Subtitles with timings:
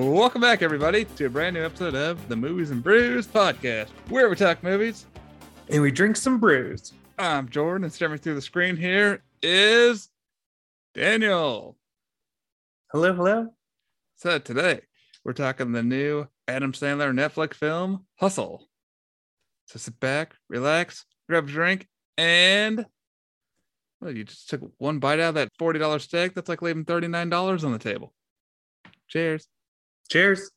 [0.00, 4.30] Welcome back, everybody, to a brand new episode of the Movies and Brews podcast, where
[4.30, 5.04] we talk movies.
[5.68, 6.94] And we drink some brews.
[7.18, 10.08] I'm Jordan, and staring through the screen here is
[10.94, 11.76] Daniel.
[12.90, 13.48] Hello, hello.
[14.16, 14.80] So today
[15.22, 18.70] we're talking the new Adam Sandler Netflix film, Hustle.
[19.66, 21.86] So sit back, relax, grab a drink,
[22.16, 22.86] and
[24.00, 26.32] well, you just took one bite out of that $40 steak.
[26.32, 28.14] That's like leaving $39 on the table.
[29.06, 29.46] Cheers.
[30.10, 30.50] Cheers.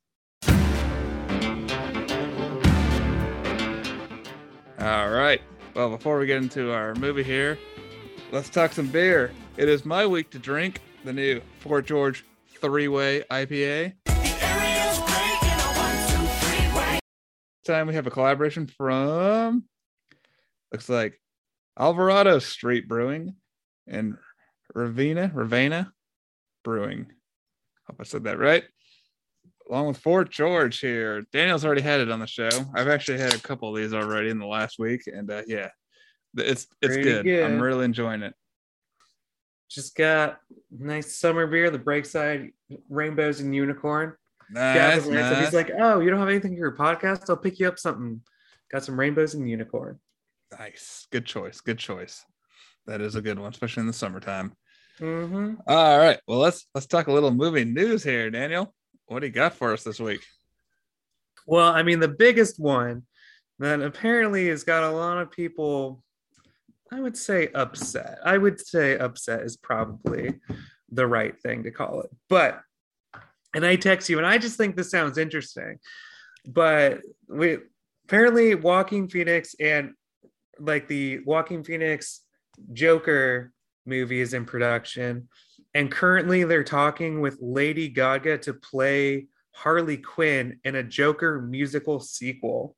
[4.79, 5.41] All right.
[5.75, 7.59] Well, before we get into our movie here,
[8.31, 9.31] let's talk some beer.
[9.57, 12.25] It is my week to drink the new Fort George
[12.61, 13.93] three way IPA.
[17.63, 19.65] Time we have a collaboration from
[20.71, 21.21] looks like
[21.77, 23.35] Alvarado Street Brewing
[23.85, 24.17] and
[24.75, 25.91] Ravina Ravena
[26.63, 27.05] Brewing.
[27.85, 28.63] Hope I said that right.
[29.73, 31.23] Along with Fort George here.
[31.33, 32.47] Daniel's already had it on the show.
[32.75, 35.69] I've actually had a couple of these already in the last week, and uh, yeah,
[36.37, 37.25] it's it's good.
[37.25, 37.43] good.
[37.43, 38.35] I'm really enjoying it.
[39.71, 40.37] Just got
[40.69, 42.51] nice summer beer, the Breakside
[42.87, 44.13] Rainbows and Unicorn.
[44.51, 45.45] Nice, Ransom, nice.
[45.45, 47.27] He's like, oh, you don't have anything for your podcast?
[47.31, 48.21] I'll pick you up something.
[48.71, 49.99] Got some Rainbows and Unicorn.
[50.59, 51.07] nice.
[51.11, 51.61] Good choice.
[51.61, 52.23] Good choice.
[52.85, 54.53] That is a good one, especially in the summertime.
[54.99, 55.55] Mm-hmm.
[55.65, 56.19] All right.
[56.27, 58.71] Well, let's let's talk a little movie news here, Daniel.
[59.07, 60.25] What do you got for us this week?
[61.45, 63.03] Well, I mean, the biggest one
[63.59, 66.01] that apparently has got a lot of people,
[66.91, 68.19] I would say upset.
[68.23, 70.33] I would say upset is probably
[70.91, 72.09] the right thing to call it.
[72.29, 72.61] But,
[73.53, 75.79] and I text you, and I just think this sounds interesting.
[76.45, 77.57] But we
[78.05, 79.93] apparently Joaquin Phoenix and
[80.59, 82.21] like the Joaquin Phoenix
[82.73, 83.51] Joker
[83.85, 85.27] movie is in production.
[85.73, 91.99] And currently they're talking with Lady Gaga to play Harley Quinn in a Joker musical
[91.99, 92.75] sequel.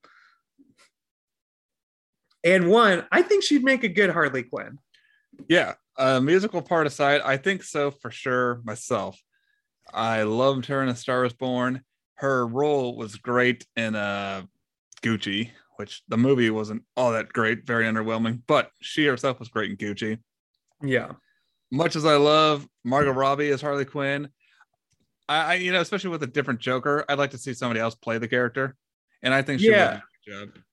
[2.43, 4.77] And one, I think she'd make a good Harley Quinn.
[5.49, 9.19] Yeah, uh, musical part aside, I think so for sure myself.
[9.93, 11.81] I loved her in A Star Is Born.
[12.15, 14.43] Her role was great in uh,
[15.01, 19.71] Gucci, which the movie wasn't all that great, very underwhelming, but she herself was great
[19.71, 20.19] in Gucci.
[20.81, 21.13] Yeah.
[21.75, 24.29] Much as I love Margot Robbie as Harley Quinn,
[25.27, 27.95] I, I you know, especially with a different Joker, I'd like to see somebody else
[27.95, 28.75] play the character,
[29.21, 29.85] and I think she Yeah.
[29.85, 30.63] would do a good job.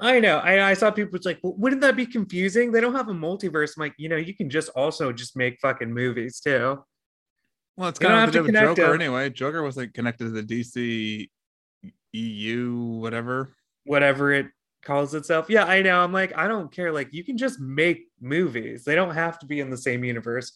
[0.00, 0.38] I know.
[0.38, 2.72] I, I saw people it's like, well, wouldn't that be confusing?
[2.72, 3.76] They don't have a multiverse.
[3.76, 6.82] I'm like, you know, you can just also just make fucking movies too.
[7.76, 9.28] Well, it's kind of the Joker anyway.
[9.30, 11.28] Joker was like connected to the DC
[12.12, 13.54] EU, whatever.
[13.84, 14.46] Whatever it
[14.82, 15.46] calls itself.
[15.48, 16.00] Yeah, I know.
[16.00, 16.92] I'm like, I don't care.
[16.92, 18.84] Like, you can just make movies.
[18.84, 20.52] They don't have to be in the same universe.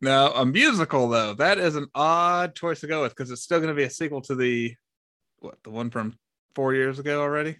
[0.00, 3.58] Now, a musical though, that is an odd choice to go with because it's still
[3.58, 4.74] going to be a sequel to the
[5.38, 6.18] what the one from
[6.54, 7.56] four years ago already.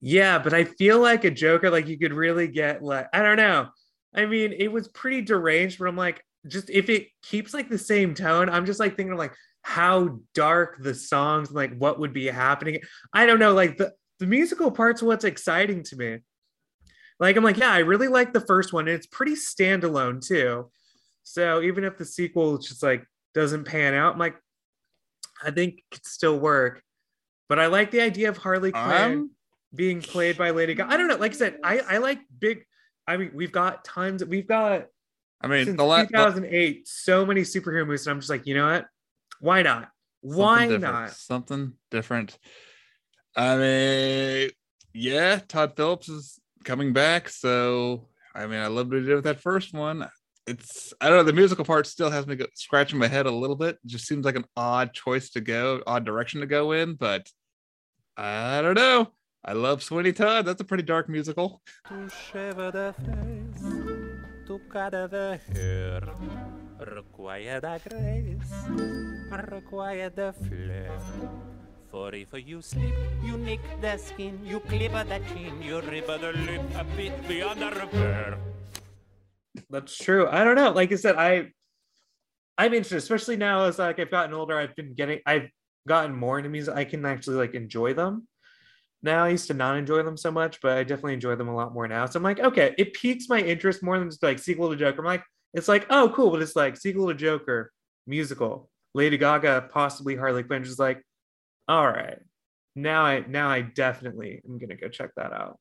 [0.00, 3.36] Yeah, but I feel like a Joker, like you could really get like I don't
[3.36, 3.68] know.
[4.14, 7.78] I mean, it was pretty deranged, but I'm like, just if it keeps like the
[7.78, 12.26] same tone, I'm just like thinking like how dark the songs, like what would be
[12.26, 12.80] happening.
[13.12, 16.18] I don't know, like the the musical part's what's exciting to me.
[17.18, 18.88] Like I'm like, yeah, I really like the first one.
[18.88, 20.70] and It's pretty standalone too.
[21.22, 23.04] So even if the sequel just like
[23.34, 24.36] doesn't pan out, I'm like,
[25.42, 26.82] I think it could still work.
[27.48, 29.30] But I like the idea of Harley Quinn Um,
[29.74, 30.92] being played by Lady Gaga.
[30.92, 31.16] I don't know.
[31.16, 32.64] Like I said, I I like big.
[33.06, 34.24] I mean, we've got tons.
[34.24, 34.86] We've got
[35.40, 38.54] I mean, since the last 2008 so many superhero movies, and I'm just like, you
[38.54, 38.86] know what?
[39.40, 39.88] Why not?
[40.22, 41.10] Why not?
[41.10, 42.38] Something different.
[43.36, 44.50] I mean,
[44.94, 49.24] yeah, Todd Phillips is coming back, so I mean, I loved what he did with
[49.24, 50.08] that first one.
[50.46, 51.22] It's I don't know.
[51.24, 53.78] The musical part still has me scratching my head a little bit.
[53.84, 57.28] It just seems like an odd choice to go, odd direction to go in, but
[58.16, 59.12] I don't know.
[59.44, 60.46] I love Sweeney Todd.
[60.46, 61.62] That's a pretty dark musical.
[61.88, 62.92] Cheva da
[65.06, 65.40] ver,
[66.78, 68.52] require da grace,
[69.30, 71.55] require the flair.
[71.90, 76.32] For if you sleep, you nick the skin, you clipper the chin, you rip the
[76.32, 78.38] lip a bit beyond the repair.
[79.70, 80.28] That's true.
[80.28, 80.70] I don't know.
[80.70, 81.52] Like I said, I
[82.58, 84.58] I'm interested, especially now as like I've gotten older.
[84.58, 85.48] I've been getting I've
[85.86, 86.74] gotten more into music.
[86.74, 88.26] I can actually like enjoy them.
[89.02, 91.54] Now I used to not enjoy them so much, but I definitely enjoy them a
[91.54, 92.06] lot more now.
[92.06, 95.00] So I'm like, okay, it piques my interest more than just like sequel to Joker.
[95.00, 95.22] I'm like,
[95.54, 97.70] it's like, oh, cool, but it's like sequel to Joker,
[98.06, 100.64] musical, Lady Gaga, possibly Harley Quinn.
[100.64, 101.02] Just like,
[101.68, 102.18] all right,
[102.74, 105.58] now I now I definitely am gonna go check that out.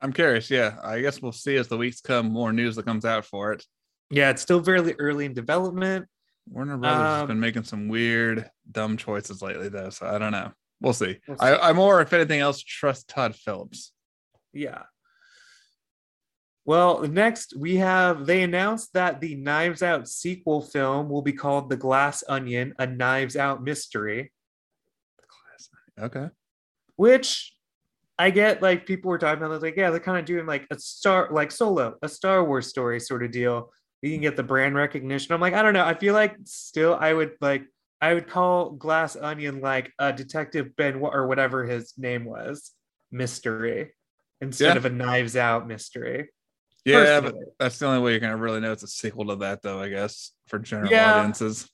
[0.00, 0.50] I'm curious.
[0.50, 2.26] Yeah, I guess we'll see as the weeks come.
[2.30, 3.64] More news that comes out for it.
[4.10, 6.06] Yeah, it's still very early in development.
[6.48, 9.90] Warner Brothers has Um, been making some weird, dumb choices lately, though.
[9.90, 10.52] So I don't know.
[10.80, 11.18] We'll see.
[11.26, 11.44] We'll see.
[11.46, 13.92] I, I more, if anything else, trust Todd Phillips.
[14.52, 14.82] Yeah.
[16.66, 21.70] Well, next we have they announced that the Knives Out sequel film will be called
[21.70, 24.32] The Glass Onion, a Knives Out mystery,
[25.18, 25.68] The Glass
[25.98, 26.10] Onion.
[26.10, 26.34] Okay.
[26.96, 27.54] which
[28.18, 30.78] I get like people were talking about like, yeah, they're kind of doing like a
[30.78, 33.72] star like solo, a Star Wars story sort of deal.
[34.02, 35.32] You can get the brand recognition.
[35.34, 35.84] I'm like, I don't know.
[35.84, 37.64] I feel like still I would like
[38.00, 42.72] I would call Glass Onion like a Detective Ben or whatever his name was
[43.12, 43.92] mystery
[44.40, 44.76] instead Yeah.
[44.78, 46.28] of a Knives Out mystery.
[46.86, 49.62] Yeah, but that's the only way you're gonna really know it's a sequel to that,
[49.62, 49.80] though.
[49.80, 51.14] I guess for general Yeah.
[51.16, 51.68] audiences.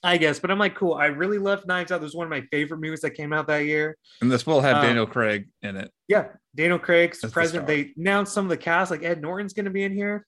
[0.00, 0.94] I guess, but I'm like, cool.
[0.94, 2.00] I really loved Knives Out.
[2.00, 3.96] It was one of my favorite movies that came out that year.
[4.20, 5.90] And this will have Um, Daniel Craig in it.
[6.06, 7.66] Yeah, Daniel Craig's the president.
[7.66, 7.74] star.
[7.76, 10.24] They announced some of the cast, like Ed Norton's going to be in here.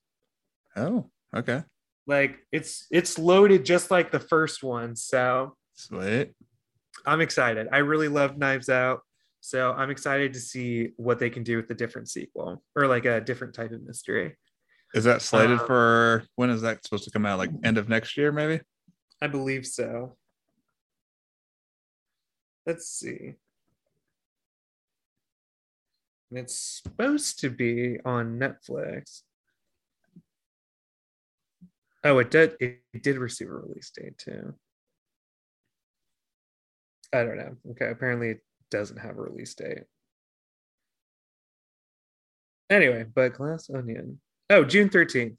[0.74, 1.62] Oh, okay.
[2.08, 4.96] Like it's it's loaded just like the first one.
[4.96, 6.32] So Sweet.
[7.06, 7.68] I'm excited.
[7.70, 9.02] I really loved Knives Out.
[9.40, 13.06] So I'm excited to see what they can do with the different sequel or like
[13.06, 14.36] a different type of mystery.
[14.94, 17.38] Is that slated Uh, for when is that supposed to come out?
[17.38, 18.62] Like end of next year, maybe?
[19.22, 20.16] I believe so.
[22.66, 23.34] Let's see.
[26.32, 29.22] It's supposed to be on Netflix.
[32.04, 32.56] Oh, it did.
[32.60, 34.54] It, it did receive a release date too.
[37.12, 37.56] I don't know.
[37.72, 39.84] Okay, apparently it doesn't have a release date.
[42.68, 44.20] Anyway, but Glass Onion.
[44.48, 45.12] Oh, June 13th.
[45.12, 45.36] June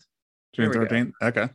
[0.55, 0.79] There we go.
[0.81, 1.13] thirteenth.
[1.21, 1.49] Okay.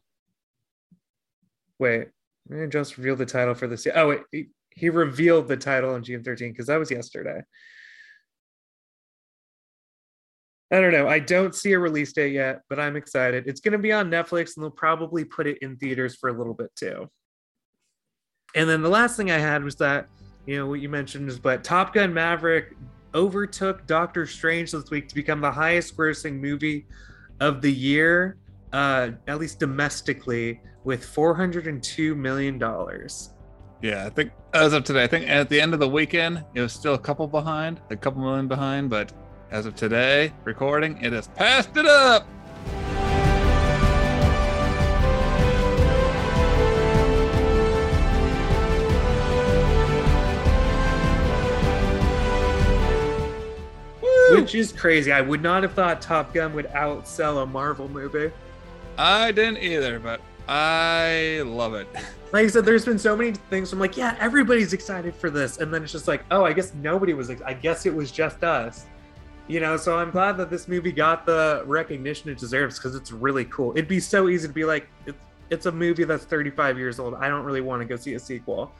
[1.79, 2.09] Wait,
[2.51, 3.87] I just revealed the title for this.
[3.95, 7.43] Oh, wait, he, he revealed the title on June 13th because that was yesterday.
[10.73, 11.07] I don't know.
[11.07, 13.47] I don't see a release date yet, but I'm excited.
[13.47, 16.33] It's going to be on Netflix and they'll probably put it in theaters for a
[16.37, 17.09] little bit too.
[18.55, 20.09] And then the last thing I had was that,
[20.47, 22.77] you know, what you mentioned is, but Top Gun Maverick
[23.15, 26.87] overtook Doctor Strange this week to become the highest grossing movie
[27.41, 28.37] of the year,
[28.73, 32.61] uh, at least domestically, with $402 million.
[33.83, 36.61] Yeah, I think as of today, I think at the end of the weekend, it
[36.61, 39.13] was still a couple behind, a couple million behind, but
[39.51, 42.27] as of today, recording, it has passed it up.
[54.47, 55.11] Which is crazy.
[55.11, 58.31] I would not have thought Top Gun would outsell a Marvel movie.
[58.97, 61.89] I didn't either, but I love it.
[62.33, 63.73] Like I said, there's been so many things.
[63.73, 66.75] I'm like, yeah, everybody's excited for this, and then it's just like, oh, I guess
[66.75, 67.31] nobody was.
[67.31, 68.87] ex- I guess it was just us,
[69.47, 69.77] you know.
[69.77, 73.71] So I'm glad that this movie got the recognition it deserves because it's really cool.
[73.73, 75.19] It'd be so easy to be like, it's
[75.51, 77.15] it's a movie that's 35 years old.
[77.15, 78.73] I don't really want to go see a sequel,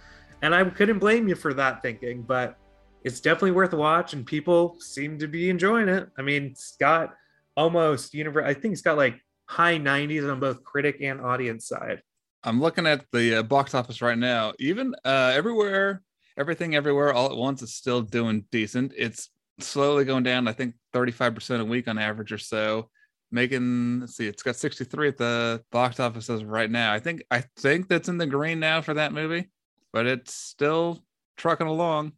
[0.43, 2.23] and I couldn't blame you for that thinking.
[2.23, 2.57] But
[3.07, 6.09] it's definitely worth a watch, and people seem to be enjoying it.
[6.19, 7.15] I mean, it's got
[7.57, 8.43] almost universe.
[8.45, 12.03] I think it's got like high 90s on both critic and audience side.
[12.43, 14.55] I'm looking at the uh, box office right now.
[14.59, 16.03] Even uh, everywhere,
[16.37, 18.93] everything everywhere, all at once is still doing decent.
[18.97, 19.31] It's
[19.61, 20.49] slowly going down.
[20.49, 22.91] I think 35% a week on average or so.
[23.31, 26.93] Making let's see, it's got 63 at the box office as right now.
[26.93, 29.49] I think I think that's in the green now for that movie,
[29.93, 31.05] but it's still
[31.37, 32.13] trucking along.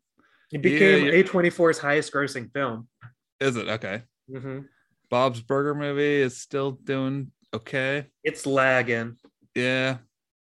[0.52, 2.88] It became Yeah, A24's highest grossing film.
[3.40, 4.02] Is it okay?
[4.30, 4.60] hmm
[5.10, 8.06] Bob's Burger movie is still doing okay.
[8.24, 9.16] It's lagging.
[9.54, 9.98] Yeah,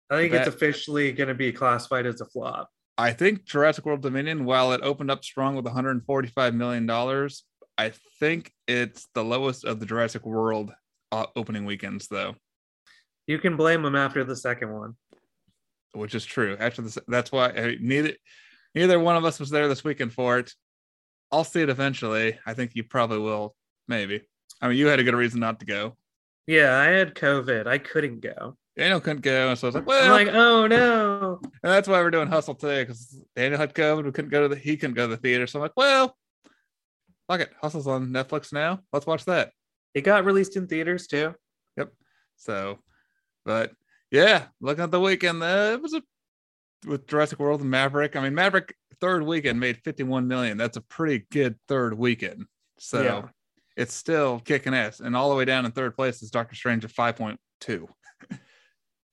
[0.09, 2.69] I think That- it's officially going to be classified as a flop.
[2.95, 7.43] I think Jurassic World Dominion, while it opened up strong with 145 million dollars,
[7.79, 10.71] I think it's the lowest of the Jurassic World
[11.11, 12.35] uh, opening weekends, though,
[13.25, 14.95] You can blame them after the second one.
[15.93, 16.55] which is true.
[16.59, 18.13] After this, that's why I, neither
[18.75, 20.53] neither one of us was there this weekend for it.
[21.31, 22.37] I'll see it eventually.
[22.45, 23.55] I think you probably will,
[23.87, 24.21] maybe.
[24.61, 25.97] I mean, you had a good reason not to go.
[26.45, 27.67] Yeah, I had COVID.
[27.67, 28.57] I couldn't go.
[28.75, 31.39] Daniel couldn't go, so I was like, I'm well, like, oh no.
[31.43, 34.03] and that's why we're doing hustle today because Daniel had COVID.
[34.03, 36.17] We couldn't go to the he couldn't go to the theater, so I'm like, well,
[37.27, 38.79] fuck it, hustle's on Netflix now.
[38.91, 39.51] Let's watch that.
[39.93, 41.35] It got released in theaters too.
[41.77, 41.91] Yep.
[42.37, 42.79] So,
[43.45, 43.71] but
[44.09, 46.01] yeah, looking at the weekend, uh, it was a
[46.85, 48.15] with Jurassic World and Maverick.
[48.15, 50.57] I mean, Maverick third weekend made 51 million.
[50.57, 52.45] That's a pretty good third weekend.
[52.79, 53.27] So Yeah.
[53.77, 54.99] it's still kicking ass.
[54.99, 57.87] And all the way down in third place is Doctor Strange at 5.2.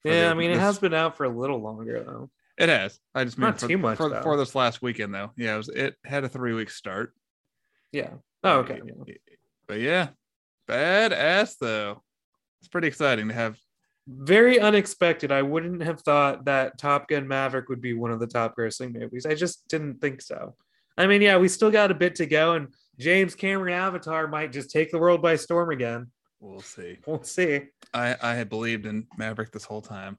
[0.03, 2.29] Yeah, the- I mean, it has been out for a little longer though.
[2.57, 2.99] It has.
[3.13, 5.31] I just mean for, too much, for, for this last weekend though.
[5.37, 5.69] Yeah, it was.
[5.69, 7.13] It had a three week start.
[7.91, 8.09] Yeah.
[8.43, 8.81] Oh, okay.
[9.67, 10.09] But yeah,
[10.67, 12.01] badass though.
[12.61, 13.57] It's pretty exciting to have
[14.07, 15.31] very unexpected.
[15.31, 18.93] I wouldn't have thought that Top Gun Maverick would be one of the top grossing
[18.93, 19.25] movies.
[19.25, 20.55] I just didn't think so.
[20.97, 24.51] I mean, yeah, we still got a bit to go, and James Cameron Avatar might
[24.51, 26.11] just take the world by storm again.
[26.39, 26.97] We'll see.
[27.05, 27.61] We'll see.
[27.93, 30.17] I I had believed in Maverick this whole time.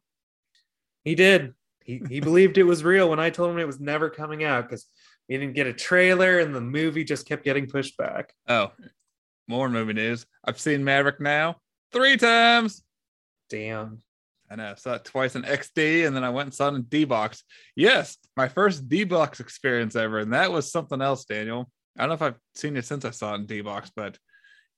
[1.04, 1.54] He did.
[1.84, 4.68] He he believed it was real when I told him it was never coming out
[4.68, 4.86] because
[5.28, 8.32] we didn't get a trailer and the movie just kept getting pushed back.
[8.48, 8.70] Oh,
[9.48, 10.26] more movie news.
[10.44, 11.56] I've seen Maverick now
[11.92, 12.82] three times.
[13.52, 13.99] Damn.
[14.50, 14.75] I know.
[14.76, 17.44] Saw it twice in XD, and then I went and saw it in D box.
[17.76, 21.71] Yes, my first D box experience ever, and that was something else, Daniel.
[21.97, 24.18] I don't know if I've seen it since I saw it in D box, but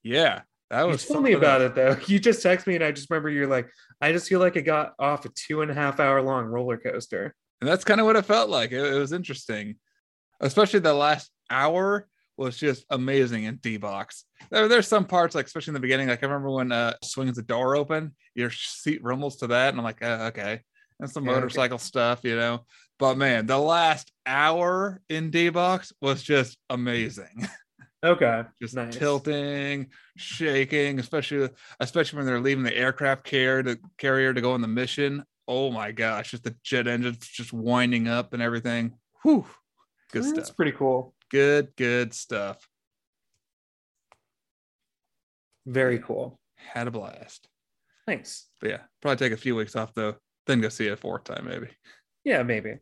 [0.03, 1.07] yeah, that You was.
[1.07, 1.97] told me about it though.
[2.07, 3.69] You just text me and I just remember you're like,
[4.01, 6.77] I just feel like it got off a two and a half hour long roller
[6.77, 7.35] coaster.
[7.61, 8.73] and that's kind of what it felt like.
[8.73, 9.77] It, it was interesting,
[10.41, 14.25] especially the last hour was just amazing in D box.
[14.51, 17.37] There, there's some parts like, especially in the beginning, like I remember when uh swings
[17.37, 20.61] the door open, your seat rumbles to that, and I'm like, uh, okay,
[21.01, 21.41] and some Yeah, okay.
[21.41, 22.65] motorcycle stuff, you know.
[22.99, 27.49] But man, the last hour in D box was just amazing.
[28.05, 28.43] Okay.
[28.61, 28.95] just Nice.
[28.95, 29.89] tilting,
[30.19, 31.49] shaking, especially
[31.81, 35.25] especially when they're leaving the aircraft carrier to carrier to go on the mission.
[35.49, 38.93] Oh my gosh, just the jet engines just winding up and everything.
[39.23, 39.47] Whew.
[40.13, 40.57] Good That's stuff.
[40.57, 41.14] pretty cool.
[41.31, 42.67] Good, good stuff.
[45.67, 46.39] Very cool.
[46.57, 47.49] Had a blast.
[48.07, 48.47] Thanks.
[48.61, 50.17] But yeah, probably take a few weeks off though,
[50.47, 51.69] then go see it a fourth time, maybe.
[52.25, 52.75] Yeah, maybe.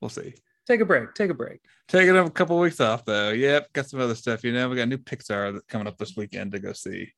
[0.00, 0.34] We'll see.
[0.66, 1.14] Take a break.
[1.14, 1.60] Take a break.
[1.88, 3.30] Taking a couple weeks off though.
[3.30, 4.44] Yep, got some other stuff.
[4.44, 7.10] You know, we got new Pixar that coming up this weekend to go see.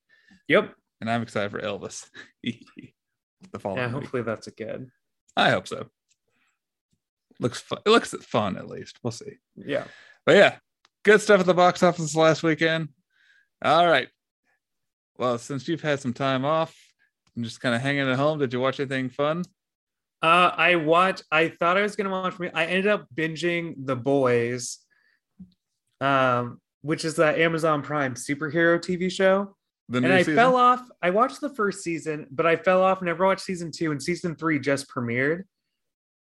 [0.49, 0.75] Yep.
[1.01, 2.09] And I'm excited for Elvis.
[2.43, 3.95] the following Yeah, week.
[3.95, 4.89] hopefully that's a good.
[5.37, 5.87] I hope so.
[7.41, 7.81] Looks fun.
[7.85, 8.99] It looks fun at least.
[9.03, 9.39] We'll see.
[9.57, 9.85] Yeah.
[10.25, 10.57] But yeah,
[11.05, 12.89] good stuff at the box office last weekend.
[13.63, 14.09] All right.
[15.19, 16.75] Well, since you've had some time off
[17.35, 19.45] and just kind of hanging at home, did you watch anything fun?
[20.23, 21.25] Uh, I watched.
[21.33, 22.39] I thought I was gonna watch.
[22.39, 24.79] Me, I ended up binging The Boys,
[26.01, 29.57] um, which is the Amazon Prime superhero TV show.
[29.89, 30.37] The and I season?
[30.37, 30.81] fell off.
[31.03, 33.03] I watched the first season, but I fell off.
[33.03, 35.43] Never watched season two, and season three just premiered.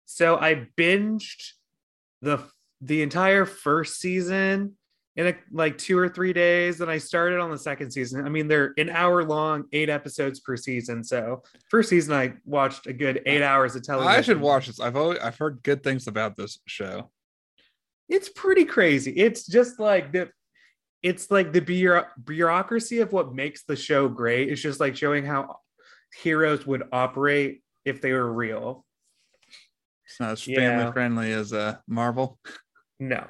[0.05, 1.51] So I binged
[2.23, 2.39] the
[2.81, 4.75] the entire first season
[5.17, 6.77] in a, like two or three days.
[6.77, 8.25] Then I started on the second season.
[8.25, 11.03] I mean, they're an hour long, eight episodes per season.
[11.03, 14.17] So first season, I watched a good eight hours of television.
[14.17, 14.79] I should watch this.
[14.79, 17.11] I've always, I've heard good things about this show.
[18.09, 19.11] it's pretty crazy.
[19.11, 20.29] It's just like the
[21.03, 24.49] it's like the bureau- bureaucracy of what makes the show great.
[24.49, 25.57] It's just like showing how
[26.21, 28.85] heroes would operate if they were real.
[30.05, 30.57] It's not as Yeah.
[30.77, 32.37] family friendly as uh, Marvel,
[33.01, 33.27] No.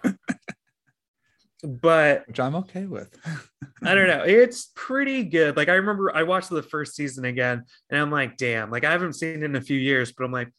[1.63, 3.17] but which I'm okay with.
[3.83, 4.23] I don't know.
[4.23, 5.55] It's pretty good.
[5.55, 8.91] Like I remember I watched the first season again and I'm like, damn, like I
[8.91, 10.49] haven't seen it in a few years, but I'm like,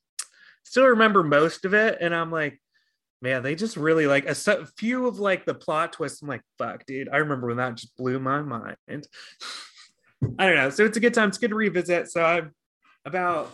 [0.64, 1.98] still remember most of it.
[2.00, 2.60] And I'm like,
[3.20, 4.34] man, they just really like a
[4.78, 6.22] few of like the plot twists.
[6.22, 7.10] I'm like, fuck, dude.
[7.10, 8.76] I remember when that just blew my mind.
[10.38, 10.70] I don't know.
[10.70, 11.28] So it's a good time.
[11.28, 12.10] It's good to revisit.
[12.10, 12.54] So I'm
[13.04, 13.52] about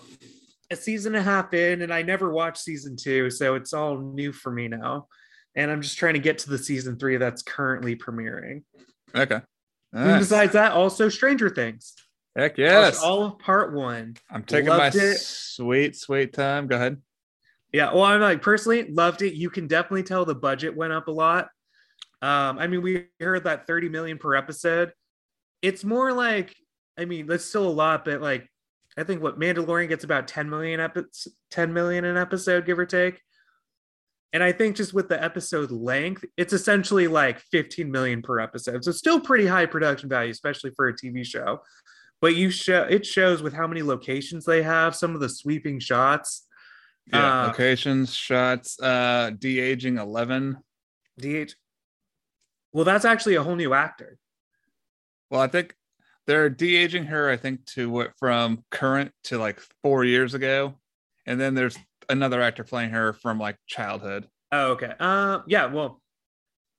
[0.70, 3.30] a season and a half in, and I never watched season two.
[3.30, 5.08] So it's all new for me now.
[5.54, 8.62] And I'm just trying to get to the season three that's currently premiering.
[9.14, 9.40] okay.
[9.92, 11.94] Besides that, also Stranger Things.
[12.36, 13.02] Heck Watched yes.
[13.02, 14.16] all of part one.
[14.30, 15.18] I'm taking my it.
[15.18, 16.66] sweet, sweet time.
[16.68, 17.02] Go ahead.
[17.72, 19.34] Yeah, well, I'm like personally loved it.
[19.34, 21.48] You can definitely tell the budget went up a lot.
[22.22, 24.92] Um, I mean, we heard that 30 million per episode.
[25.62, 26.54] It's more like,
[26.96, 28.48] I mean, that's still a lot, but like,
[28.96, 31.04] I think what Mandalorian gets about 10 million epi-
[31.50, 33.20] 10 million an episode, give or take.
[34.32, 38.84] And I think just with the episode length, it's essentially like 15 million per episode.
[38.84, 41.60] So still pretty high production value, especially for a TV show.
[42.20, 45.78] But you show it shows with how many locations they have, some of the sweeping
[45.78, 46.46] shots.
[47.06, 47.44] Yeah.
[47.44, 50.58] Uh, locations, shots, uh, de aging 11.
[51.18, 51.54] DH.
[52.72, 54.18] Well, that's actually a whole new actor.
[55.30, 55.74] Well, I think
[56.26, 57.30] they're de-aging her.
[57.30, 60.74] I think to what from current to like four years ago,
[61.26, 64.28] and then there's another actor playing her from like childhood.
[64.52, 64.94] Oh, okay.
[64.98, 65.66] Uh, yeah.
[65.66, 66.00] Well,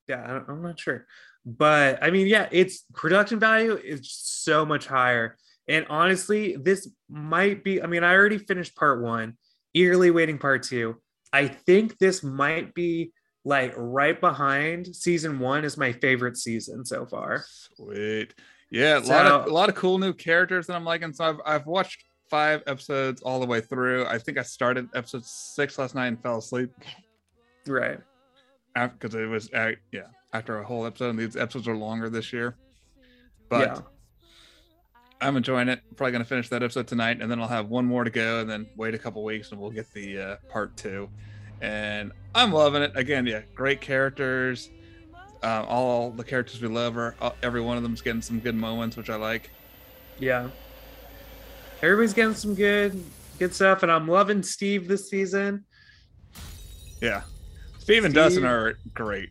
[0.08, 0.24] yeah.
[0.24, 1.06] I don't, I'm not sure,
[1.46, 5.38] but I mean, yeah, its production value is so much higher.
[5.68, 7.82] And honestly, this might be.
[7.82, 9.38] I mean, I already finished part one.
[9.76, 11.00] Eagerly waiting part two.
[11.32, 13.14] I think this might be
[13.46, 17.46] like right behind season one is my favorite season so far.
[17.76, 18.34] Sweet,
[18.72, 21.14] yeah, a lot of a lot of cool new characters that I'm liking.
[21.14, 24.06] So I've I've watched five episodes all the way through.
[24.06, 26.72] I think I started episode six last night and fell asleep
[27.68, 28.00] Right.
[28.76, 31.10] because it was uh, yeah after a whole episode.
[31.12, 32.56] And these episodes are longer this year,
[33.50, 33.82] but yeah.
[35.22, 35.82] I'm enjoying it.
[35.98, 38.50] Probably gonna finish that episode tonight, and then I'll have one more to go, and
[38.50, 41.10] then wait a couple weeks, and we'll get the uh, part two.
[41.62, 42.92] And I'm loving it.
[42.96, 44.70] Again, yeah, great characters.
[45.44, 48.56] Uh, all the characters we love are uh, every one of them's getting some good
[48.56, 49.50] moments, which I like.
[50.20, 50.50] Yeah.
[51.82, 53.04] Everybody's getting some good
[53.38, 55.64] good stuff, and I'm loving Steve this season.
[57.02, 57.22] Yeah,
[57.80, 59.30] Steve and Steve- Dustin are great.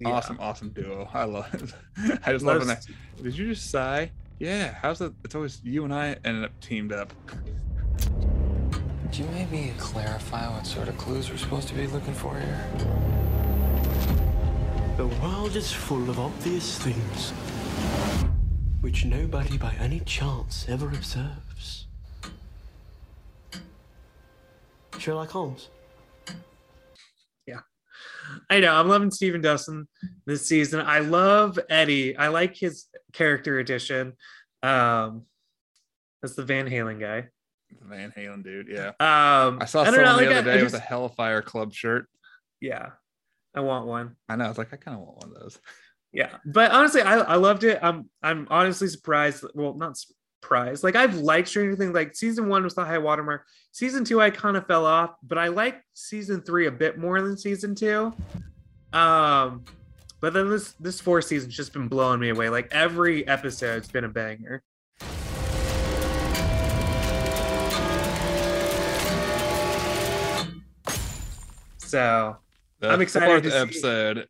[0.00, 0.08] Yeah.
[0.08, 1.10] Awesome, awesome duo.
[1.12, 1.52] I love.
[1.52, 2.20] It.
[2.24, 2.76] I just love Love when
[3.18, 3.22] they.
[3.22, 4.10] Did you just sigh?
[4.38, 4.74] Yeah.
[4.80, 5.12] How's it?
[5.24, 7.12] It's always you and I ended up teamed up.
[7.98, 12.66] Could you maybe clarify what sort of clues we're supposed to be looking for here?
[14.96, 17.34] The world is full of obvious things
[18.80, 21.86] which nobody by any chance ever observes.
[25.00, 25.68] Sherlock Holmes.
[27.46, 27.60] Yeah.
[28.48, 28.74] I know.
[28.74, 29.88] I'm loving Steven Dustin
[30.26, 30.80] this season.
[30.80, 32.16] I love Eddie.
[32.16, 34.12] I like his character addition.
[34.62, 35.22] Um,
[36.22, 37.28] that's the Van Halen guy.
[37.80, 38.68] The Van Halen dude.
[38.68, 38.88] Yeah.
[39.00, 40.84] Um, I saw don't someone know, the like, other I- I day just- with a
[40.84, 42.06] Hellfire Club shirt.
[42.60, 42.90] yeah.
[43.52, 44.14] I want one.
[44.28, 44.44] I know.
[44.44, 45.58] I was like, I kind of want one of those.
[46.12, 47.80] Yeah, but honestly, I, I loved it.
[47.82, 49.44] I'm I'm honestly surprised.
[49.54, 49.96] Well, not
[50.40, 50.82] surprised.
[50.82, 51.94] Like I've liked Stranger Things.
[51.94, 53.46] Like season one was the high watermark.
[53.72, 57.20] Season two, I kind of fell off, but I like season three a bit more
[57.20, 58.12] than season two.
[58.92, 59.64] Um,
[60.20, 62.48] but then this this fourth season's just been blowing me away.
[62.48, 64.62] Like every episode's been a banger.
[71.78, 72.36] So
[72.78, 74.26] The I'm excited Fourth episode.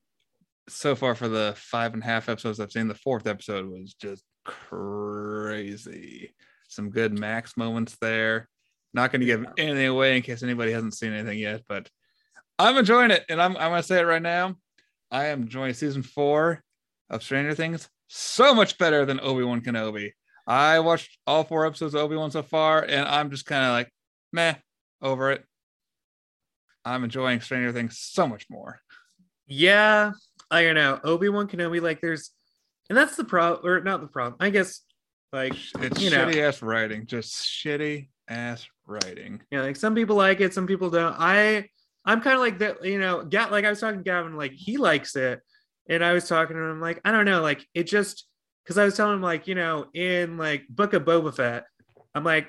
[0.68, 3.94] So far for the five and a half episodes I've seen, the fourth episode was
[3.94, 6.34] just crazy.
[6.68, 8.48] Some good Max moments there.
[8.92, 11.88] Not going to give anything away in case anybody hasn't seen anything yet, but
[12.58, 14.56] I'm enjoying it, and I'm I'm going to say it right now.
[15.10, 16.62] I am enjoying season four
[17.08, 20.12] of Stranger Things so much better than Obi Wan Kenobi.
[20.46, 23.70] I watched all four episodes of Obi Wan so far, and I'm just kind of
[23.70, 23.92] like,
[24.32, 24.54] meh,
[25.00, 25.44] over it.
[26.84, 28.80] I'm enjoying Stranger Things so much more.
[29.46, 30.12] Yeah,
[30.50, 30.98] I don't know.
[31.04, 32.30] Obi Wan Kenobi, like, there's,
[32.90, 34.36] and that's the problem, or not the problem.
[34.40, 34.82] I guess,
[35.32, 39.40] like, It's you know, shitty ass writing, just shitty ass writing.
[39.50, 41.14] yeah, like some people like it, some people don't.
[41.18, 41.68] I,
[42.04, 43.22] I'm kind of like that, you know.
[43.24, 45.40] Ga- like I was talking to Gavin, like he likes it,
[45.88, 48.26] and I was talking to him, like I don't know, like it just
[48.64, 51.64] because I was telling him, like you know, in like Book of Boba Fett,
[52.14, 52.48] I'm like,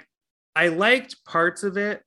[0.55, 2.01] I liked parts of it,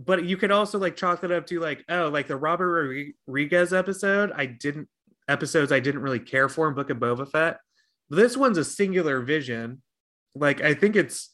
[0.00, 3.72] but you could also like chalk it up to like, oh, like the Robert Rodriguez
[3.72, 4.88] episode, I didn't
[5.28, 7.58] episodes I didn't really care for in Book of Boba Fett.
[8.10, 9.82] This one's a singular vision.
[10.34, 11.30] Like I think it's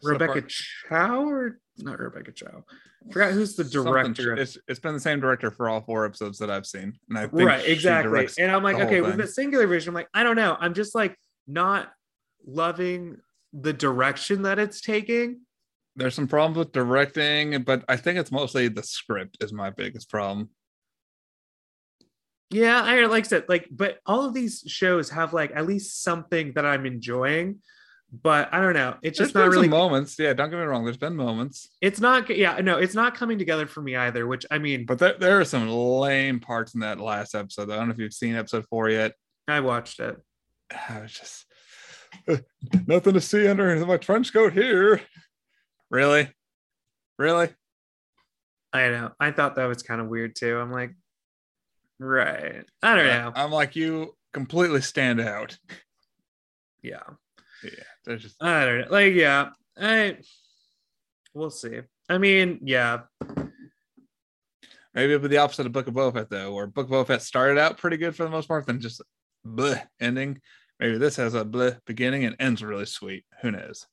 [0.00, 2.64] So Rebecca Chow or not Rebecca Chow.
[3.12, 4.36] Forgot who's the director.
[4.36, 7.26] It's it's been the same director for all four episodes that I've seen, and I
[7.26, 8.28] think right, exactly.
[8.38, 10.56] And I'm like, okay, with the singular vision, I'm like, I don't know.
[10.60, 11.90] I'm just like not
[12.46, 13.16] loving
[13.52, 15.40] the direction that it's taking.
[15.96, 20.08] There's some problems with directing, but I think it's mostly the script is my biggest
[20.10, 20.50] problem.
[22.50, 26.02] Yeah, I like I said, like, but all of these shows have like at least
[26.02, 27.60] something that I'm enjoying.
[28.12, 28.96] But I don't know.
[29.02, 30.18] It's There's just been not really moments.
[30.18, 30.84] Yeah, don't get me wrong.
[30.84, 34.44] There's been moments, it's not yeah, no, it's not coming together for me either, which
[34.50, 37.70] I mean, but there, there are some lame parts in that last episode.
[37.70, 39.12] I don't know if you've seen episode four yet.
[39.46, 40.16] I watched it.
[40.88, 41.46] I was just
[42.26, 42.38] uh,
[42.86, 45.00] nothing to see under my trench coat here.
[45.88, 46.32] Really,
[47.16, 47.50] really.
[48.72, 49.10] I know.
[49.20, 50.58] I thought that was kind of weird too.
[50.58, 50.94] I'm like,
[52.00, 52.64] right.
[52.82, 53.32] I don't know.
[53.34, 54.16] I'm like you.
[54.32, 55.56] Completely stand out.
[56.82, 57.02] Yeah.
[57.62, 57.70] Yeah,
[58.04, 58.86] there's just I don't know.
[58.90, 59.50] Like, yeah.
[59.78, 60.16] I
[61.34, 61.80] we'll see.
[62.08, 63.00] I mean, yeah.
[64.94, 67.06] maybe it'll be the opposite of Book of Boba Fett though, where Book of Boba
[67.06, 69.02] Fett started out pretty good for the most part, then just
[69.46, 70.40] bleh ending.
[70.78, 73.24] Maybe this has a bleh beginning and ends really sweet.
[73.42, 73.86] Who knows?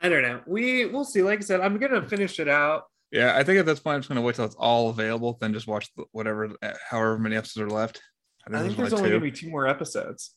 [0.00, 0.40] I don't know.
[0.46, 1.22] We we'll see.
[1.22, 2.84] Like I said, I'm gonna finish it out.
[3.12, 5.52] Yeah, I think at this point I'm just gonna wait till it's all available, then
[5.52, 8.00] just watch the, whatever, uh, however many episodes are left.
[8.46, 10.34] I think there's only gonna be two more episodes.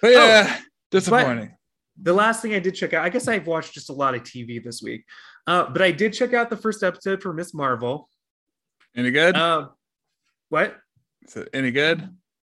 [0.00, 0.58] But yeah,
[0.90, 1.56] disappointing.
[2.00, 4.22] The last thing I did check out, I guess I've watched just a lot of
[4.22, 5.04] TV this week.
[5.46, 8.08] Uh, but I did check out the first episode for Miss Marvel.
[8.94, 9.36] Any good?
[9.36, 9.70] Um,
[10.50, 10.76] what?
[11.26, 12.08] Is it any good?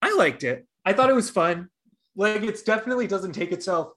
[0.02, 0.66] I liked it.
[0.84, 1.68] I thought it was fun.
[2.16, 3.92] Like it's definitely doesn't take itself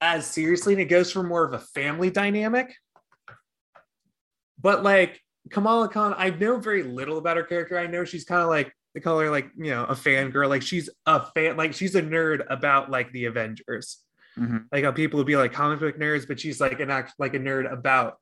[0.00, 2.74] as seriously and it goes for more of a family dynamic.
[4.60, 5.20] But like
[5.50, 7.78] Kamala Khan, I know very little about her character.
[7.78, 10.48] I know she's kind of like they call her like, you know, a fangirl.
[10.48, 13.98] Like she's a fan, like she's a nerd about like the Avengers.
[14.38, 14.66] Mhm.
[14.72, 17.34] Like how people would be like comic book nerds, but she's like an act like
[17.34, 18.18] a nerd about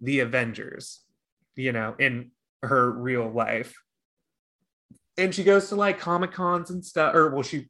[0.00, 1.00] the Avengers,
[1.56, 2.30] you know, in
[2.62, 3.74] her real life
[5.20, 7.68] and she goes to like comic cons and stuff or well she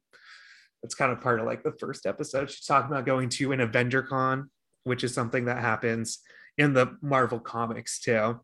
[0.83, 2.49] it's kind of part of like the first episode.
[2.49, 4.49] She's talking about going to an Avenger Con,
[4.83, 6.19] which is something that happens
[6.57, 8.39] in the Marvel comics too.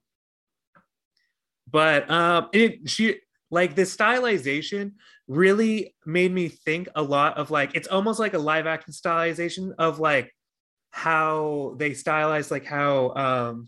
[1.69, 4.93] But um, it she like the stylization
[5.27, 9.73] really made me think a lot of like it's almost like a live action stylization
[9.77, 10.33] of like
[10.91, 13.67] how they stylize like how um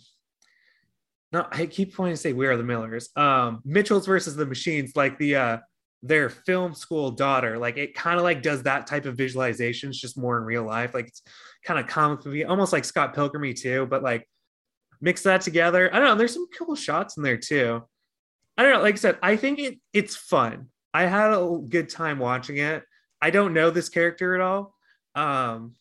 [1.31, 4.95] no i keep wanting to say we are the millers um mitchell's versus the machines
[4.95, 5.57] like the uh
[6.01, 10.17] their film school daughter like it kind of like does that type of visualizations just
[10.17, 11.21] more in real life like it's
[11.65, 14.25] kind of comic movie almost like scott pilgrim too but like
[15.01, 15.93] mix that together.
[15.93, 17.81] I don't know there's some cool shots in there too.
[18.57, 20.67] I don't know like i said i think it it's fun.
[20.93, 22.83] I had a good time watching it.
[23.21, 24.75] I don't know this character at all
[25.15, 25.73] um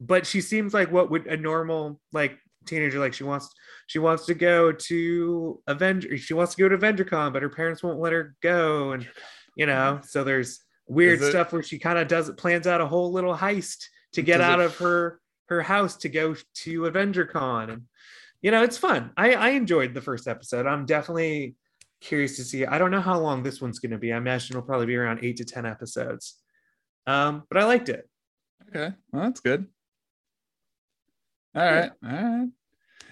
[0.00, 3.50] but she seems like what would a normal like teenager like she wants
[3.86, 7.82] she wants to go to Avenger she wants to go to AvengerCon but her parents
[7.82, 9.08] won't let her go and
[9.56, 10.00] you know?
[10.04, 13.36] So there's weird it- stuff where she kind of does plans out a whole little
[13.36, 17.72] heist to get Does it- out of her her house to go to AvengerCon.
[17.72, 17.82] And
[18.42, 19.12] you know it's fun.
[19.16, 20.66] I I enjoyed the first episode.
[20.66, 21.56] I'm definitely
[22.00, 22.64] curious to see.
[22.64, 24.12] I don't know how long this one's going to be.
[24.12, 26.38] I imagine it'll probably be around 8 to 10 episodes.
[27.06, 28.08] Um but I liked it.
[28.68, 29.66] Okay, well that's good.
[31.54, 32.48] All right, all right.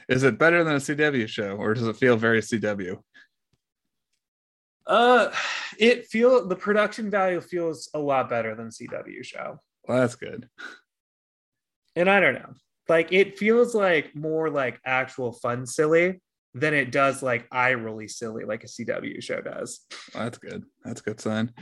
[0.09, 3.03] Is it better than a CW show, or does it feel very CW?
[4.89, 5.31] Uh,
[5.79, 10.49] it feel the production value feels a lot better than CW show, Well, that's good.
[11.95, 12.55] and I don't know,
[12.89, 16.21] like it feels like more like actual fun silly
[16.55, 19.81] than it does like eye really silly like a CW show does.
[20.15, 20.65] Well, that's good.
[20.85, 21.53] That's a good sign.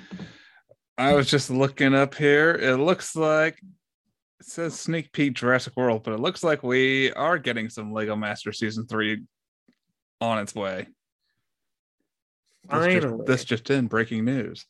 [0.97, 2.53] I was just looking up here.
[2.55, 3.59] It looks like
[4.41, 8.15] it says sneak peek Jurassic World, but it looks like we are getting some Lego
[8.17, 9.23] Master season three
[10.21, 10.87] on its way.
[12.71, 14.67] This just- Finally, this just in breaking news.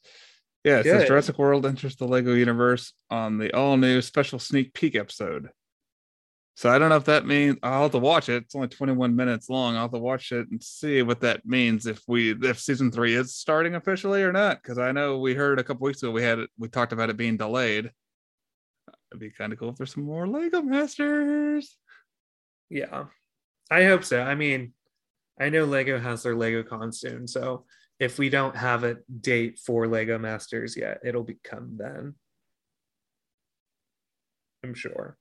[0.65, 1.09] Yeah, it says Good.
[1.09, 5.51] Jurassic World enters the Lego universe on the all new special sneak peek episode.
[6.57, 8.45] So I don't know if that means I'll have to watch it.
[8.45, 9.77] It's only 21 minutes long.
[9.77, 13.15] I'll have to watch it and see what that means if we if season three
[13.15, 14.61] is starting officially or not.
[14.63, 17.11] Because I know we heard a couple weeks ago we had it, we talked about
[17.11, 17.91] it being delayed.
[19.13, 21.77] It'd be kind of cool if there's some more Lego Masters.
[22.71, 23.05] yeah,
[23.71, 24.21] I hope so.
[24.21, 24.73] I mean,
[25.39, 27.67] I know Lego has their Lego Con soon, so
[27.99, 32.15] if we don't have a date for Lego Masters yet, it'll become then.
[34.65, 35.17] I'm sure.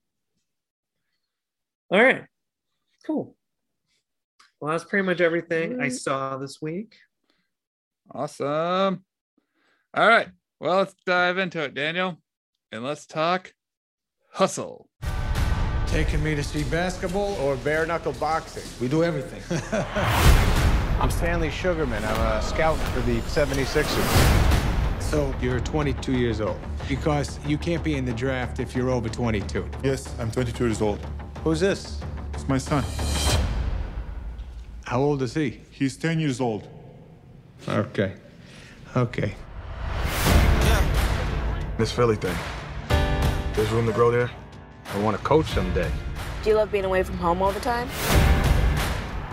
[1.92, 2.26] All right,
[3.06, 3.36] cool.
[4.60, 6.96] Well, that's pretty much everything I saw this week.
[8.12, 9.04] Awesome.
[9.94, 10.30] All right.
[10.60, 12.18] Well, let's dive into it, Daniel.
[12.72, 13.54] And let's talk
[14.32, 14.90] hustle.
[15.88, 18.64] Taking me to see basketball or bare knuckle boxing?
[18.82, 19.42] We do everything.
[20.98, 22.04] I'm Stanley Sugarman.
[22.06, 25.02] I'm a scout for the 76ers.
[25.02, 29.10] So you're 22 years old because you can't be in the draft if you're over
[29.10, 29.70] 22.
[29.84, 31.00] Yes, I'm 22 years old.
[31.44, 32.00] Who's this?
[32.34, 32.84] It's my son.
[34.86, 35.62] How old is he?
[35.70, 36.68] He's 10 years old.
[37.68, 38.14] Okay.
[38.96, 39.36] Okay.
[41.78, 42.36] This Philly thing.
[43.54, 44.32] There's room to grow there.
[44.94, 45.92] I want to coach someday.
[46.42, 47.90] Do you love being away from home all the time?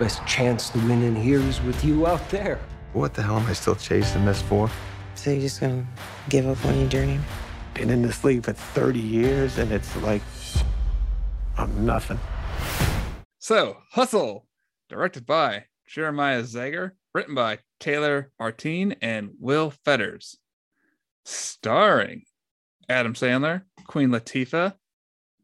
[0.03, 2.59] Best chance to win in here is with you out there.
[2.91, 4.69] What the hell am I still chasing this for?
[5.15, 5.87] So you're just gonna
[6.27, 7.21] give up on your journey?
[7.73, 10.21] Been in this league for 30 years and it's like
[11.57, 12.19] I'm nothing.
[13.39, 14.45] So, Hustle,
[14.89, 20.37] directed by Jeremiah Zagar, written by Taylor Materne and Will Fetters,
[21.23, 22.23] starring
[22.89, 24.73] Adam Sandler, Queen Latifah,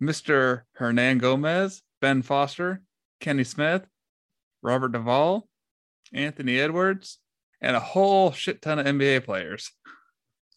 [0.01, 0.63] Mr.
[0.77, 2.81] Hernangómez, Ben Foster,
[3.21, 3.87] Kenny Smith,
[4.61, 5.47] Robert Duvall,
[6.13, 7.19] Anthony Edwards,
[7.61, 9.71] and a whole shit ton of NBA players.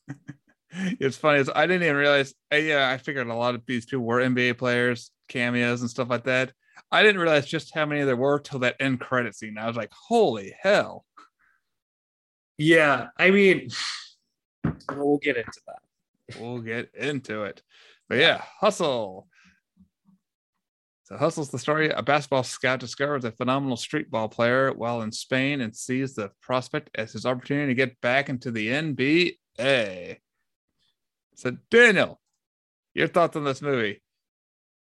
[0.71, 2.35] it's funny, is I didn't even realize.
[2.53, 6.09] uh, Yeah, I figured a lot of these people were NBA players, cameos, and stuff
[6.11, 6.53] like that.
[6.91, 9.59] I didn't realize just how many there were till that end credit scene.
[9.59, 11.05] I was like, holy hell.
[12.59, 13.69] Yeah, I mean,
[14.95, 16.41] we'll get into that.
[16.41, 17.63] We'll get into it.
[18.09, 19.27] But yeah, Hustle.
[21.13, 21.91] So Hustle's the story.
[21.91, 26.31] A basketball scout discovers a phenomenal street ball player while in Spain and sees the
[26.41, 30.17] prospect as his opportunity to get back into the NBA.
[31.35, 32.19] So Daniel,
[32.95, 34.03] your thoughts on this movie?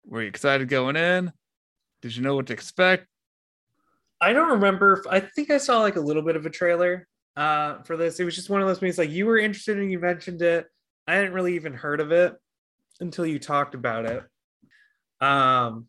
[0.04, 1.33] Were you excited going in?
[2.02, 3.06] Did you know what to expect?
[4.20, 5.02] I don't remember.
[5.09, 8.20] I think I saw like a little bit of a trailer uh, for this.
[8.20, 10.66] It was just one of those movies like you were interested and you mentioned it.
[11.06, 12.35] I hadn't really even heard of it
[13.00, 14.22] until you talked about it.
[15.22, 15.87] Um,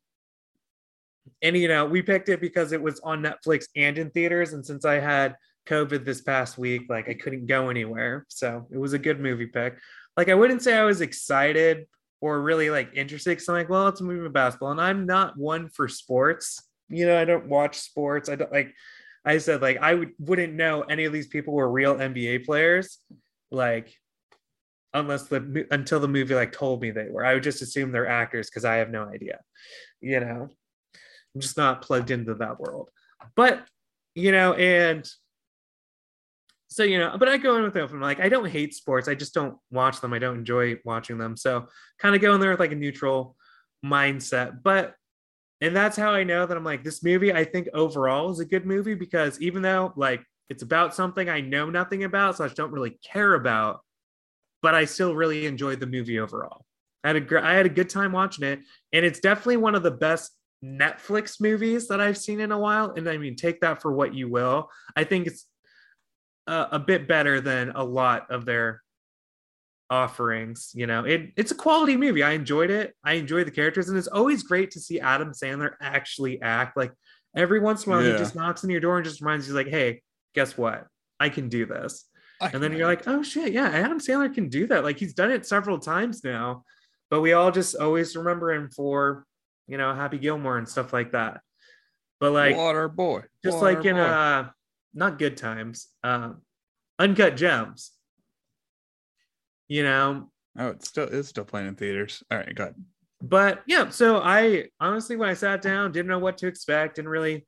[1.42, 4.54] and you know, we picked it because it was on Netflix and in theaters.
[4.54, 5.36] And since I had
[5.68, 9.48] COVID this past week, like I couldn't go anywhere, so it was a good movie
[9.48, 9.78] pick.
[10.18, 11.88] like I wouldn't say I was excited
[12.22, 15.06] or really like interested because I'm like, well, it's a movie about basketball, and I'm
[15.06, 16.64] not one for sports.
[16.90, 18.30] You know, I don't watch sports.
[18.30, 18.74] I don't like.
[19.26, 23.00] I said like I would wouldn't know any of these people were real NBA players,
[23.50, 23.94] like
[24.94, 27.26] unless the until the movie like told me they were.
[27.26, 29.40] I would just assume they're actors because I have no idea.
[30.00, 30.50] You know,
[31.34, 32.90] I'm just not plugged into that world.
[33.36, 33.66] But
[34.16, 35.10] you know, and
[36.68, 38.00] so you know, but I go in with them.
[38.00, 39.08] like, I don't hate sports.
[39.08, 40.14] I just don't watch them.
[40.14, 41.36] I don't enjoy watching them.
[41.36, 41.68] So
[42.00, 43.36] kind of go in there with like a neutral
[43.86, 44.64] mindset.
[44.64, 44.96] But
[45.60, 48.46] and that's how I know that I'm like, this movie, I think overall is a
[48.46, 52.48] good movie because even though like it's about something I know nothing about, so I
[52.48, 53.82] don't really care about,
[54.62, 56.66] but I still really enjoyed the movie overall.
[57.04, 58.60] I had a I had a good time watching it,
[58.94, 60.32] and it's definitely one of the best
[60.64, 62.94] Netflix movies that I've seen in a while.
[62.96, 64.70] And I mean, take that for what you will.
[64.96, 65.46] I think it's
[66.48, 68.82] a, a bit better than a lot of their
[69.90, 70.72] offerings.
[70.74, 72.24] You know, it it's a quality movie.
[72.24, 72.96] I enjoyed it.
[73.04, 76.78] I enjoy the characters, and it's always great to see Adam Sandler actually act.
[76.78, 76.94] Like
[77.36, 78.14] every once in a while, Yeah.
[78.14, 80.02] he just knocks on your door and just reminds you, like, "Hey,
[80.34, 80.88] guess what?
[81.20, 82.06] I can do this."
[82.42, 85.30] and then you're like, "Oh shit, yeah, Adam Sandler can do that." Like he's done
[85.32, 86.64] it several times now,
[87.12, 89.26] but we all just always remember him for,
[89.72, 91.40] you know, Happy Gilmore and stuff like that.
[92.20, 94.02] But like Water boy, just water like in boy.
[94.02, 94.50] uh
[94.94, 96.42] not good times um
[97.00, 97.92] uncut gems
[99.70, 100.30] you know
[100.60, 102.22] Oh, it's still it's still playing in theaters.
[102.30, 102.76] All right, go ahead.
[103.22, 107.10] but yeah so i honestly when i sat down didn't know what to expect didn't
[107.10, 107.48] really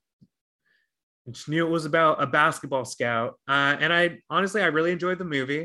[1.30, 5.18] just knew it was about a basketball scout uh and i honestly i really enjoyed
[5.20, 5.64] the movie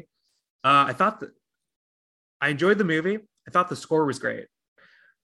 [0.65, 1.31] uh i thought that
[2.41, 4.47] i enjoyed the movie i thought the score was great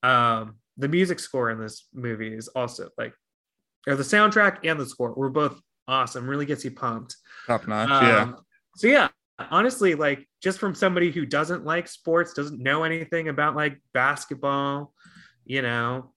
[0.02, 3.14] um the music score in this movie is also like
[3.86, 7.90] or the soundtrack and the score were both awesome really gets you pumped Top notch.
[7.90, 8.32] Um, yeah.
[8.76, 9.08] So yeah,
[9.50, 14.92] honestly, like just from somebody who doesn't like sports, doesn't know anything about like basketball,
[15.44, 16.12] you know,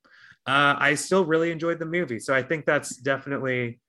[0.45, 2.19] uh, I still really enjoyed the movie.
[2.19, 3.79] So I think that's definitely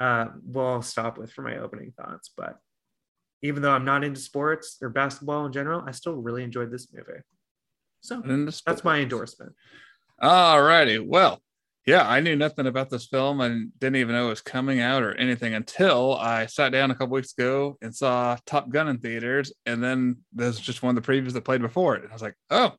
[0.00, 2.30] uh, what I'll stop with for my opening thoughts.
[2.34, 2.56] But
[3.42, 6.88] even though I'm not into sports or basketball in general, I still really enjoyed this
[6.92, 7.20] movie.
[8.04, 8.20] So
[8.66, 9.54] that's my endorsement.
[10.20, 10.98] All righty.
[10.98, 11.40] Well,
[11.86, 15.02] yeah, I knew nothing about this film and didn't even know it was coming out
[15.02, 18.98] or anything until I sat down a couple weeks ago and saw Top Gun in
[18.98, 19.54] theaters.
[19.64, 22.02] And then there's just one of the previews that played before it.
[22.02, 22.72] And I was like, oh,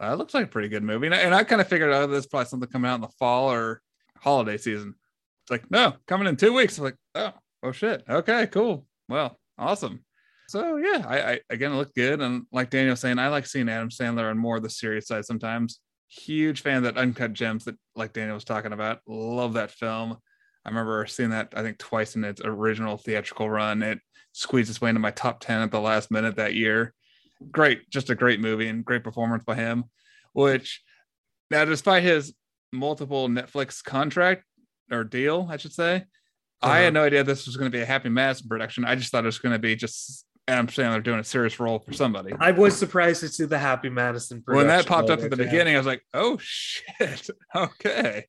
[0.00, 1.08] that looks like a pretty good movie.
[1.08, 3.00] And I, I kind of figured oh, out this is probably something coming out in
[3.02, 3.82] the fall or
[4.18, 4.94] holiday season.
[5.44, 6.78] It's like, no, coming in two weeks.
[6.78, 8.02] I'm like, oh, oh shit.
[8.08, 8.86] Okay, cool.
[9.10, 10.04] Well, awesome.
[10.54, 12.20] So yeah, I, I again it looked good.
[12.20, 15.24] And like Daniel saying, I like seeing Adam Sandler on more of the serious side
[15.24, 15.80] sometimes.
[16.08, 19.00] Huge fan of that uncut gems that like daniel was talking about.
[19.08, 20.16] Love that film.
[20.64, 23.82] I remember seeing that i think twice in its original theatrical run.
[23.82, 23.98] It
[24.30, 26.94] squeezed its way into my top 10 at the last minute that year.
[27.50, 29.84] Great just a great movie and great performance by him
[30.34, 30.82] which
[31.50, 32.32] now despite his
[32.72, 34.44] multiple netflix contract
[34.90, 36.04] or deal i should say
[36.62, 36.90] i had uh-huh.
[36.90, 38.84] no idea this was going to be a happy madison production.
[38.84, 41.78] I just thought it was going to be just adam sandler doing a serious role
[41.78, 44.42] for somebody I was surprised to see the Happy Madison.
[44.46, 45.44] when that popped up at the yeah.
[45.44, 47.30] beginning, I was like, oh shit.
[47.56, 48.26] Okay.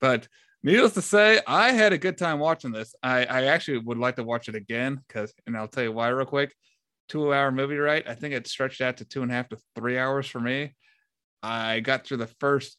[0.00, 0.28] but
[0.62, 2.94] needless to say, I had a good time watching this.
[3.02, 6.08] I, I actually would like to watch it again because, and I'll tell you why
[6.08, 6.54] real quick.
[7.08, 8.06] Two hour movie, right?
[8.06, 10.74] I think it stretched out to two and a half to three hours for me.
[11.42, 12.76] I got through the first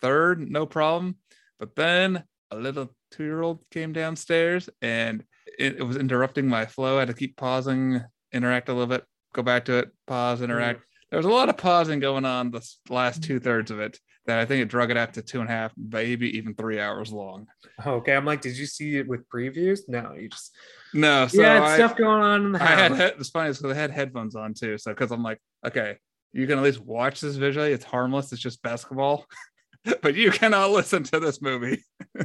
[0.00, 1.16] third, no problem.
[1.60, 5.24] But then a little two year old came downstairs and
[5.58, 6.96] it, it was interrupting my flow.
[6.96, 10.44] I had to keep pausing, interact a little bit, go back to it, pause, mm.
[10.44, 10.80] interact.
[11.10, 14.38] There was a lot of pausing going on the last two thirds of it that
[14.38, 17.12] I think it drug it out to two and a half, maybe even three hours
[17.12, 17.46] long.
[17.84, 19.80] Okay, I'm like, did you see it with previews?
[19.88, 20.54] No, you just
[20.94, 23.74] No, so yeah, I, stuff going on in the I had it's funny because I
[23.74, 24.78] had headphones on too.
[24.78, 25.96] So because I'm like, okay,
[26.32, 27.72] you can at least watch this visually.
[27.72, 28.32] It's harmless.
[28.32, 29.26] It's just basketball,
[30.02, 31.82] but you cannot listen to this movie.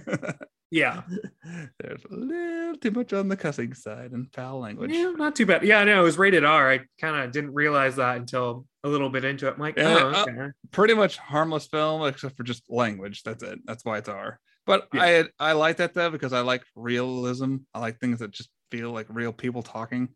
[0.72, 1.02] yeah,
[1.80, 4.92] There's a little too much on the cussing side and foul language.
[4.92, 5.64] yeah, not too bad.
[5.64, 6.72] Yeah, I know it was rated R.
[6.72, 9.54] I kind of didn't realize that until a little bit into it.
[9.54, 10.52] I'm like, Yeah, oh, uh, okay.
[10.72, 13.24] pretty much harmless film except for just language.
[13.24, 13.60] That's it.
[13.66, 14.40] That's why it's R.
[14.66, 15.24] But Yeah.
[15.40, 17.58] I I like that though because I like realism.
[17.74, 20.10] I like things that just feel like real people talking.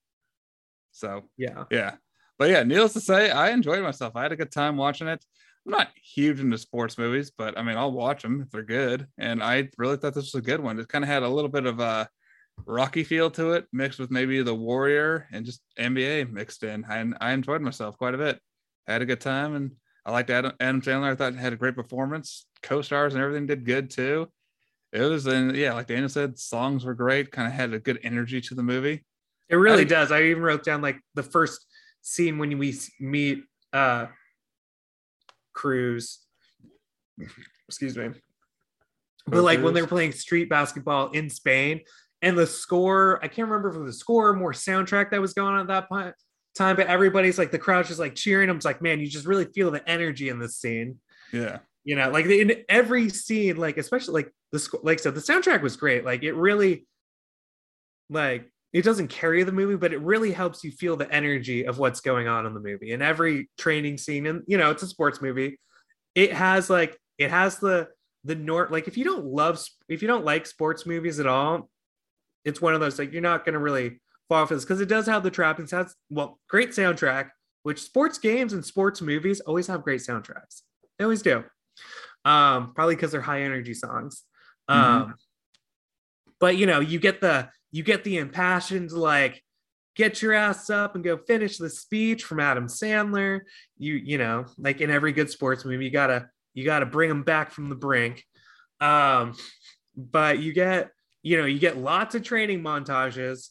[0.91, 1.63] So yeah.
[1.71, 1.95] yeah,
[2.37, 4.15] but yeah, needless to say, I enjoyed myself.
[4.17, 5.23] I had a good time watching it.
[5.65, 9.07] I'm not huge into sports movies, but I mean, I'll watch them if they're good.
[9.17, 10.79] And I really thought this was a good one.
[10.79, 12.09] It kind of had a little bit of a
[12.65, 16.85] rocky feel to it, mixed with maybe the Warrior and just NBA mixed in.
[16.89, 18.39] And I enjoyed myself quite a bit.
[18.87, 19.71] I had a good time, and
[20.03, 21.11] I liked Adam, Adam Sandler.
[21.11, 22.47] I thought he had a great performance.
[22.63, 24.27] Co-stars and everything did good too.
[24.91, 27.31] It was, and yeah, like Daniel said, songs were great.
[27.31, 29.05] Kind of had a good energy to the movie.
[29.47, 30.11] It really I- does.
[30.11, 31.65] I even wrote down like the first
[32.01, 33.43] scene when we meet
[33.73, 34.07] uh
[35.61, 36.19] Cruz.
[37.67, 38.09] Excuse me.
[39.27, 41.81] But like when they were playing street basketball in Spain
[42.23, 45.61] and the score, I can't remember was the score more soundtrack that was going on
[45.61, 46.15] at that point
[46.55, 48.49] time, but everybody's like the crowd's just like cheering.
[48.49, 50.97] I'm just like, man, you just really feel the energy in this scene.
[51.31, 51.59] Yeah.
[51.83, 55.61] You know, like in every scene, like especially like the sc- like so the soundtrack
[55.61, 56.03] was great.
[56.03, 56.87] Like it really
[58.09, 61.77] like it doesn't carry the movie, but it really helps you feel the energy of
[61.77, 62.91] what's going on in the movie.
[62.91, 65.59] In every training scene, and you know, it's a sports movie.
[66.15, 67.89] It has like it has the
[68.23, 71.69] the nor like if you don't love if you don't like sports movies at all,
[72.45, 75.05] it's one of those like you're not gonna really fall for this because it does
[75.05, 75.71] have the trappings.
[75.71, 77.29] Has well, great soundtrack.
[77.63, 80.61] Which sports games and sports movies always have great soundtracks.
[80.97, 81.43] They always do.
[82.25, 84.23] Um, probably because they're high energy songs.
[84.67, 85.13] Um,
[86.39, 89.41] but you know, you get the you get the impassioned like
[89.95, 93.41] get your ass up and go finish the speech from Adam Sandler.
[93.77, 97.23] You you know, like in every good sports movie, you gotta you gotta bring them
[97.23, 98.25] back from the brink.
[98.79, 99.35] Um,
[99.95, 100.91] but you get
[101.23, 103.49] you know you get lots of training montages,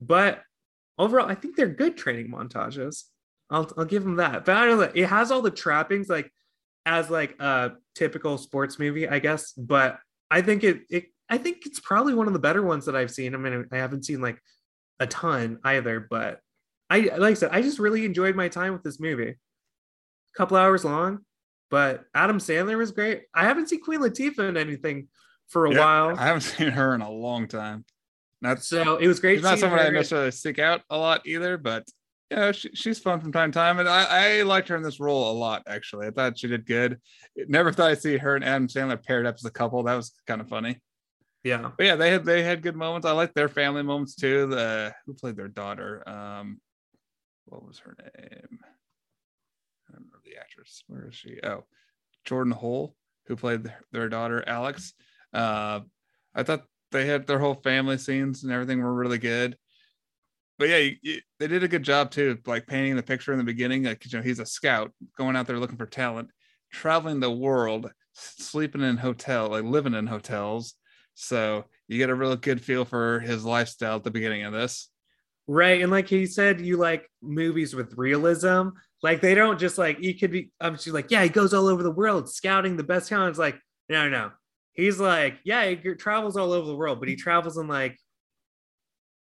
[0.00, 0.42] but
[0.98, 3.04] overall, I think they're good training montages.
[3.50, 4.44] I'll I'll give them that.
[4.44, 6.32] But I don't know, it has all the trappings like
[6.86, 9.52] as like a typical sports movie, I guess.
[9.52, 9.98] But
[10.30, 13.10] I think it it I think it's probably one of the better ones that I've
[13.10, 13.34] seen.
[13.34, 14.40] I mean, I haven't seen like
[15.00, 16.40] a ton either, but
[16.90, 19.30] I like I said, I just really enjoyed my time with this movie.
[19.30, 21.20] A couple hours long,
[21.70, 23.24] but Adam Sandler was great.
[23.34, 25.08] I haven't seen Queen Latifah in anything
[25.48, 26.18] for a Yeah, while.
[26.18, 27.84] I haven't seen her in a long time.
[28.40, 29.36] Not So it was great.
[29.36, 31.84] she's not someone I necessarily stick out a lot either, but
[32.30, 33.78] you know, she, she's fun from time to time.
[33.80, 36.06] And I, I liked her in this role a lot, actually.
[36.06, 37.00] I thought she did good.
[37.36, 39.82] Never thought I'd see her and Adam Sandler paired up as a couple.
[39.82, 40.80] That was kind of funny.
[41.44, 41.70] Yeah.
[41.76, 43.06] But yeah, they had they had good moments.
[43.06, 44.46] I like their family moments too.
[44.48, 46.06] The who played their daughter?
[46.08, 46.60] Um,
[47.46, 48.58] what was her name?
[49.88, 50.82] I don't remember the actress.
[50.86, 51.38] Where is she?
[51.42, 51.64] Oh,
[52.24, 52.94] Jordan Hull,
[53.26, 54.94] who played their, daughter Alex.
[55.32, 55.80] Uh,
[56.34, 59.56] I thought they had their whole family scenes and everything were really good.
[60.58, 63.38] But yeah, you, you- they did a good job too, like painting the picture in
[63.38, 63.84] the beginning.
[63.84, 66.30] Like you know, he's a scout going out there looking for talent,
[66.72, 70.74] traveling the world, sleeping in hotel, like living in hotels.
[71.20, 74.88] So you get a real good feel for his lifestyle at the beginning of this.
[75.48, 75.82] Right.
[75.82, 78.68] And like he said, you like movies with realism.
[79.02, 81.66] Like they don't just like you could be I'm just like, yeah, he goes all
[81.66, 83.30] over the world scouting the best talent.
[83.30, 84.30] It's like, no, no.
[84.74, 87.98] He's like, yeah, he travels all over the world, but he travels in like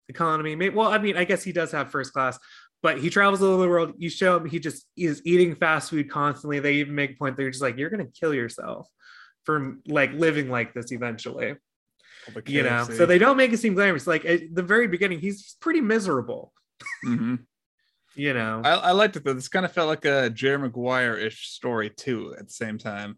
[0.09, 0.71] economy.
[0.71, 2.41] Well, I mean, I guess he does have first class,
[2.83, 3.93] but he travels all over the world.
[3.99, 6.59] You show him he just is eating fast food constantly.
[6.59, 8.89] They even make a point they're just like, you're gonna kill yourself
[9.45, 11.55] from like living like this eventually
[12.47, 15.57] you know so they don't make it seem glamorous like at the very beginning he's
[15.61, 16.53] pretty miserable
[17.05, 17.41] Mhm.
[18.15, 19.35] you know I, I liked it though.
[19.35, 22.35] This kind of felt like a Jerry Maguire ish story too.
[22.39, 23.17] At the same time,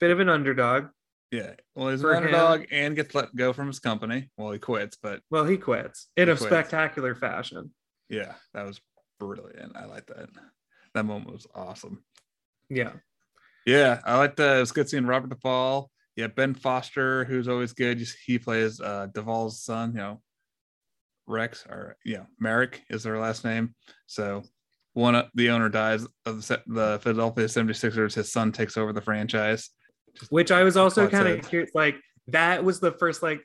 [0.00, 0.86] bit of an underdog
[1.30, 1.52] yeah.
[1.74, 4.30] Well, he's an For him- underdog and gets let go from his company.
[4.38, 6.46] Well, he quits, but well he quits in He a quits.
[6.50, 7.72] spectacular fashion
[8.08, 8.80] yeah, that was
[9.20, 9.76] brilliant.
[9.76, 10.30] I like that.
[10.94, 12.02] That moment was awesome.
[12.70, 12.92] yeah
[13.66, 15.90] Yeah, I liked uh, it was good seeing Robert Duvall.
[16.18, 18.04] Yeah, Ben Foster, who's always good.
[18.26, 20.20] He plays uh Duvall's son, you know,
[21.28, 23.76] Rex or yeah, Merrick is their last name.
[24.06, 24.42] So
[24.94, 29.00] one of the owner dies of the, the Philadelphia 76ers, his son takes over the
[29.00, 29.70] franchise.
[30.30, 31.94] which i was also kind of curious like
[32.26, 33.40] that was the first like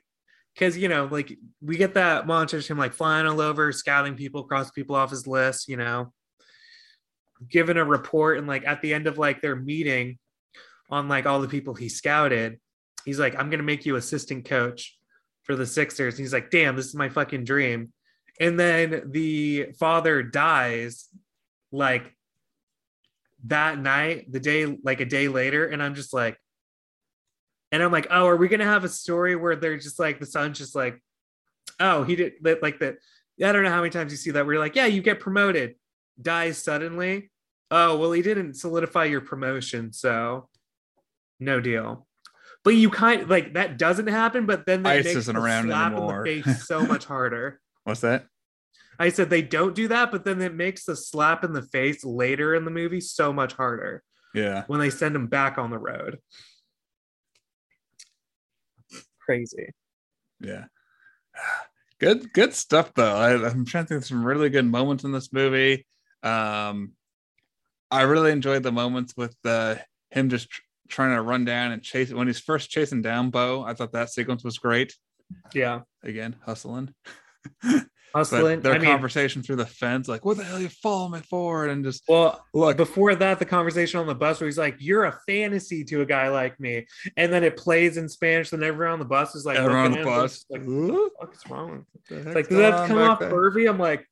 [0.52, 4.42] because you know like we get that montage him like flying all over scouting people
[4.42, 6.12] cross people off his list you know
[7.48, 10.18] giving a report and like at the end of like their meeting
[10.90, 12.58] on like all the people he scouted
[13.04, 14.96] he's like i'm gonna make you assistant coach
[15.44, 16.16] for the sixers.
[16.16, 17.92] He's like damn this is my fucking dream.
[18.40, 21.08] And then the father dies
[21.70, 22.12] like
[23.46, 26.38] that night the day like a day later and i'm just like
[27.72, 30.24] and i'm like oh are we gonna have a story where they're just like the
[30.24, 30.98] son's just like
[31.80, 32.96] oh he did like that
[33.44, 35.20] i don't know how many times you see that where you're like yeah you get
[35.20, 35.74] promoted
[36.20, 37.30] dies suddenly.
[37.70, 40.48] Oh well he didn't solidify your promotion so
[41.40, 42.06] no deal
[42.64, 45.92] but you kind like that doesn't happen but then that Ice makes isn't around slap
[45.92, 46.26] anymore.
[46.26, 48.26] in the face so much harder What's that?
[48.98, 52.04] I said they don't do that, but then it makes the slap in the face
[52.04, 54.02] later in the movie so much harder
[54.34, 54.62] Yeah.
[54.68, 56.18] when they send him back on the road.
[59.20, 59.70] Crazy.
[60.40, 60.64] Yeah.
[62.00, 63.14] Good good stuff though.
[63.14, 65.86] I, I'm trying to think of some really good moments in this movie.
[66.22, 66.92] Um
[67.90, 69.76] I really enjoyed the moments with uh,
[70.10, 70.48] him just
[70.88, 73.62] trying to run down and chase when he's first chasing down Bo.
[73.62, 74.94] I thought that sequence was great.
[75.54, 75.80] Yeah.
[76.02, 76.94] Again, hustling.
[78.14, 78.60] Hustling.
[78.60, 81.18] Their I mean- conversation through the fence, like, what the hell are you follow me
[81.28, 81.66] for?
[81.66, 85.06] And just Well, look before that, the conversation on the bus where he's like, "You're
[85.06, 88.92] a fantasy to a guy like me," and then it plays in Spanish, and everyone
[88.92, 90.44] on the bus is like, everyone on the bus.
[90.48, 91.08] like, "Huh?
[91.16, 93.68] "What's wrong?" It's like, does that come off there?" pervy?
[93.68, 94.06] I'm like,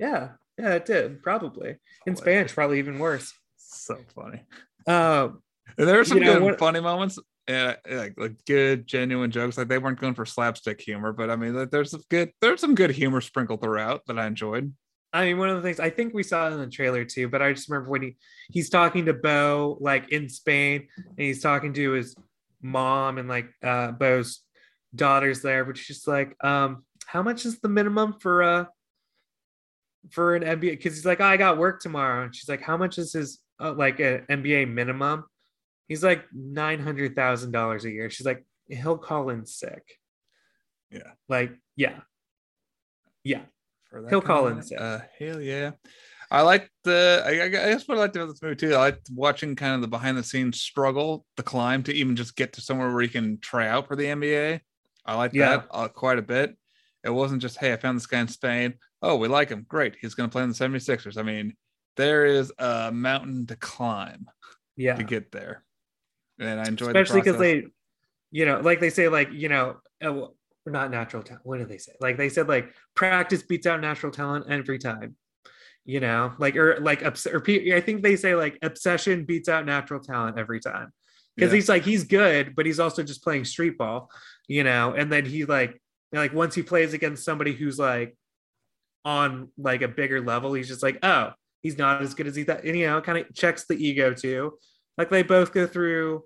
[0.00, 3.32] yeah, yeah, it did probably in Spanish, probably even worse.
[3.56, 4.42] So funny.
[4.84, 5.28] Uh,
[5.76, 9.56] there were some You know good what- funny moments and like like good genuine jokes.
[9.58, 12.60] Like they weren't going for slapstick humor, but I mean like, there's some good there's
[12.60, 14.72] some good humor sprinkled throughout that I enjoyed.
[15.12, 17.40] I mean, one of the things I think we saw in the trailer too, but
[17.40, 18.16] I just remember when he
[18.50, 22.14] he's talking to Bo like in Spain, and he's talking to his
[22.60, 24.40] mom and like uh Bo's
[24.94, 28.64] daughters there, but she's just like, um, how much is the minimum for uh
[30.10, 30.72] for an NBA?
[30.72, 33.72] Because he's like, I got work tomorrow, and she's like, how much is his uh,
[33.72, 35.24] like an NBA minimum?
[35.88, 38.10] He's like nine hundred thousand dollars a year.
[38.10, 39.82] She's like, he'll call in sick.
[40.90, 41.12] Yeah.
[41.28, 42.00] Like, yeah,
[43.24, 43.42] yeah.
[43.90, 44.78] For that He'll call in sick.
[44.80, 45.72] Uh, hell yeah.
[46.30, 48.74] I like the I, I guess what I liked about this movie too.
[48.74, 52.36] I liked watching kind of the behind the scenes struggle, the climb to even just
[52.36, 54.60] get to somewhere where you can try out for the NBA.
[55.06, 55.48] I like Yeah.
[55.56, 56.54] that uh, quite a bit.
[57.02, 58.74] It wasn't just, hey, I found this guy in Spain.
[59.00, 59.64] Oh, we like him.
[59.68, 59.96] Great.
[60.00, 61.16] He's going to play in the 76ers.
[61.16, 61.54] I mean,
[61.96, 64.26] there is a mountain to climb
[64.76, 64.96] Yeah.
[64.96, 65.64] to get there.
[66.38, 67.66] And I enjoyed especially because because they
[68.30, 70.26] you know like they say like you know uh,
[70.66, 71.92] not natural talent what do they say?
[72.00, 75.16] Like they said like practice beats out natural talent every time
[75.84, 76.34] you know?
[76.38, 80.60] Like or like or i think they say like obsession beats out natural talent every
[80.60, 80.92] time.
[81.34, 81.56] Because Yeah.
[81.56, 84.10] he's like he's good but he's also just playing street ball
[84.46, 84.92] you know?
[84.92, 85.80] And then he like
[86.12, 88.16] like once he plays against somebody who's like
[89.04, 91.32] on like a bigger level he's just like oh
[91.62, 94.12] he's not as good as he thought and you know kind of checks the ego
[94.12, 94.58] too
[94.98, 96.24] like they both go through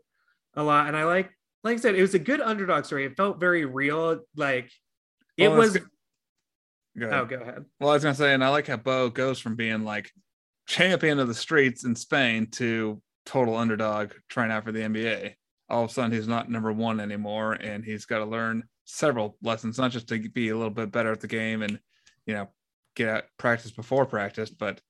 [0.55, 1.31] a lot and i like
[1.62, 4.70] like i said it was a good underdog story it felt very real like
[5.37, 5.77] it Well, was.
[6.99, 9.39] Go oh go ahead Well, I was gonna say, and I like how Bo goes
[9.39, 10.11] from being like
[10.66, 15.35] champion of the streets in Spain to total underdog trying out for the NBA.
[15.70, 19.39] All of a sudden, he's not number one anymore, and he's got to learn several
[19.43, 21.79] lessons, not just to be a little bit better at the game and
[22.27, 22.49] you know
[22.95, 24.81] get out practice before practice, but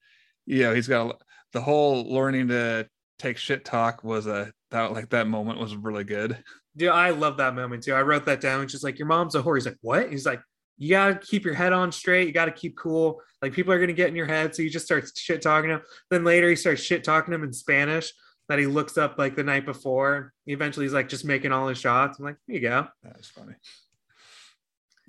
[0.44, 1.22] you know he's got
[1.52, 2.88] the whole learning to
[3.22, 6.42] take shit talk was a that like that moment was really good.
[6.76, 7.94] Dude, I love that moment too.
[7.94, 8.66] I wrote that down.
[8.68, 9.56] She's like your mom's a whore.
[9.56, 10.10] He's like, what?
[10.10, 10.40] He's like,
[10.78, 12.26] you gotta keep your head on straight.
[12.26, 13.20] You gotta keep cool.
[13.40, 14.54] Like people are gonna get in your head.
[14.54, 15.82] So you just start shit talking him.
[16.10, 18.12] Then later he starts shit talking him in Spanish
[18.48, 20.32] that he looks up like the night before.
[20.46, 22.18] Eventually he's like just making all his shots.
[22.18, 22.88] I'm like, here you go.
[23.02, 23.54] That's funny.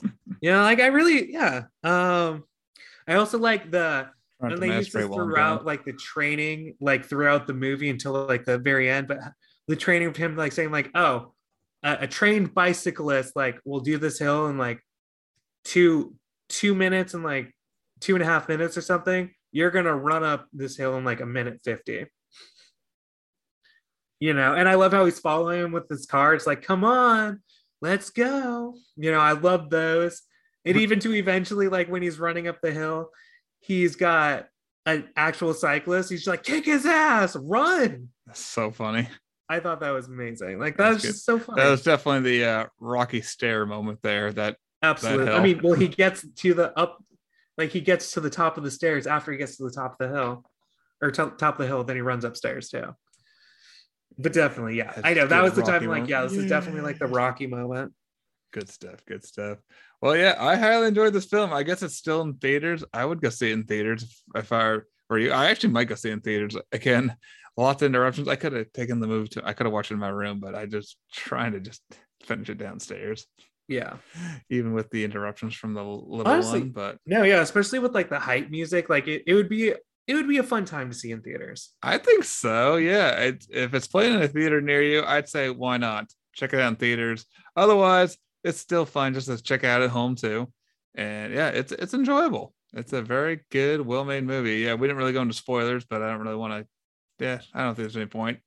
[0.41, 1.63] Yeah, like I really, yeah.
[1.85, 2.43] Um,
[3.07, 4.09] I also like the
[4.51, 7.89] and they use this masturbate while I'm throughout like the training, like throughout the movie
[7.89, 9.07] until like the very end.
[9.07, 9.19] But
[9.67, 11.33] the training of him like saying like, oh,
[11.83, 14.81] a, a trained bicyclist like will do this hill in like
[15.63, 16.15] two
[16.49, 17.53] two minutes and like
[17.99, 19.31] two and a half minutes or something.
[19.51, 22.07] You're gonna run up this hill in like a minute fifty.
[24.19, 26.33] You know, and I love how he's following him with his car.
[26.33, 27.41] It's like, come on,
[27.81, 28.75] let's go.
[28.95, 30.21] You know, I love those.
[30.65, 33.09] And even to eventually, like when he's running up the hill,
[33.63, 34.47] he's got
[34.85, 36.09] an actual cyclist.
[36.09, 38.09] He's like, kick his ass, run.
[38.27, 39.07] That's so funny.
[39.49, 40.59] I thought that was amazing.
[40.59, 41.07] Like that was good.
[41.09, 41.61] just so funny.
[41.61, 44.31] That was definitely the uh, Rocky Stair moment there.
[44.31, 45.25] That Absolutely.
[45.25, 47.03] that I mean, well, he gets to the up,
[47.57, 49.97] like he gets to the top of the stairs after he gets to the top
[49.99, 50.43] of the hill,
[51.01, 51.83] or to- top of the hill.
[51.83, 52.95] Then he runs upstairs too.
[54.17, 55.89] But definitely, yeah, That's I know that was the Rocky time.
[55.89, 57.93] Like, yeah, this is definitely like the Rocky moment.
[58.51, 59.03] Good stuff.
[59.05, 59.57] Good stuff.
[60.03, 61.53] Well, yeah, I highly enjoyed this film.
[61.53, 62.83] I guess it's still in theaters.
[62.93, 64.79] I would go see it in theaters if, if I
[65.09, 65.31] were you.
[65.31, 66.57] I actually might go see it in theaters.
[66.73, 67.15] Again,
[67.55, 68.27] lots of interruptions.
[68.27, 69.47] I could have taken the movie to.
[69.47, 71.81] I could have watched it in my room, but I just trying to just
[72.21, 73.25] finish it downstairs,
[73.69, 73.93] Yeah.
[74.49, 76.71] even with the interruptions from the little Honestly, one.
[76.71, 80.15] But No, yeah, especially with like the hype music, like it, it would be it
[80.15, 81.69] would be a fun time to see in theaters.
[81.81, 82.75] I think so.
[82.75, 86.51] Yeah, it, if it's playing in a theater near you, I'd say why not check
[86.51, 87.25] it out in theaters.
[87.55, 90.51] Otherwise, it's still fun just to check out at home too.
[90.95, 92.53] And yeah, it's it's enjoyable.
[92.73, 94.57] It's a very good, well-made movie.
[94.57, 96.67] Yeah, we didn't really go into spoilers, but I don't really want to.
[97.23, 98.39] Yeah, I don't think there's any point.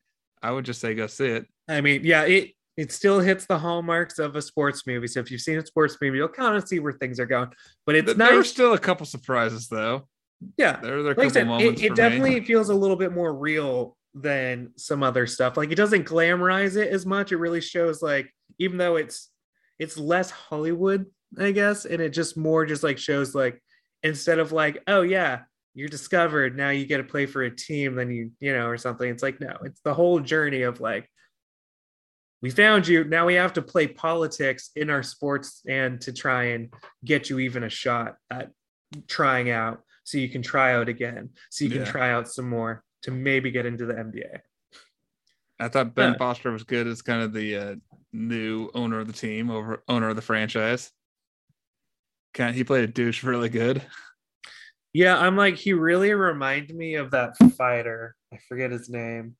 [0.43, 1.47] I would just say go see it.
[1.69, 5.07] I mean, yeah, it it still hits the hallmarks of a sports movie.
[5.07, 7.49] So if you've seen a sports movie, you'll kind of see where things are going.
[7.87, 8.51] But it's Th- There nice.
[8.51, 10.09] still a couple surprises though.
[10.59, 12.47] Yeah, There, there are a like couple said, moments it, it definitely me.
[12.47, 15.57] feels a little bit more real than some other stuff.
[15.57, 17.33] Like it doesn't glamorize it as much.
[17.33, 19.31] It really shows like even though it's
[19.79, 21.07] it's less Hollywood,
[21.39, 23.63] I guess, and it just more just like shows like
[24.03, 25.41] instead of like oh yeah
[25.75, 28.77] you're discovered now you get to play for a team then you you know or
[28.79, 29.09] something.
[29.09, 31.09] It's like no, it's the whole journey of like
[32.43, 33.05] we found you.
[33.05, 36.73] Now we have to play politics in our sports and to try and
[37.05, 38.51] get you even a shot at
[39.09, 41.91] trying out so you can try out again, so you can Yeah.
[41.91, 44.41] try out some more to maybe get into the NBA.
[45.59, 46.19] I thought Ben Yeah.
[46.19, 47.75] Foster was good as kind of the uh,
[48.17, 50.91] new owner of the team, over owner of the franchise.
[52.35, 53.83] Kind he played a douche really good.
[54.93, 58.17] Yeah, I'm like, he really reminded me of that fighter.
[58.33, 59.37] I forget his name.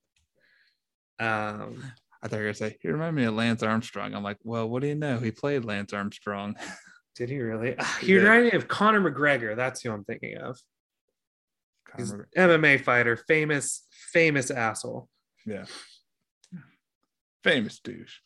[1.19, 1.83] Um,
[2.23, 4.15] I thought you were gonna say he reminded me of Lance Armstrong.
[4.15, 5.19] I'm like, well, what do you know?
[5.19, 6.57] He played Lance Armstrong.
[7.15, 7.75] did he really?
[7.79, 9.57] Ah, He He reminded me of Conor McGregor.
[9.57, 10.59] That's who I'm thinking of.
[11.87, 15.09] Conor- MMA fighter, famous, famous asshole,
[15.47, 15.65] yeah,
[17.43, 18.19] famous douche.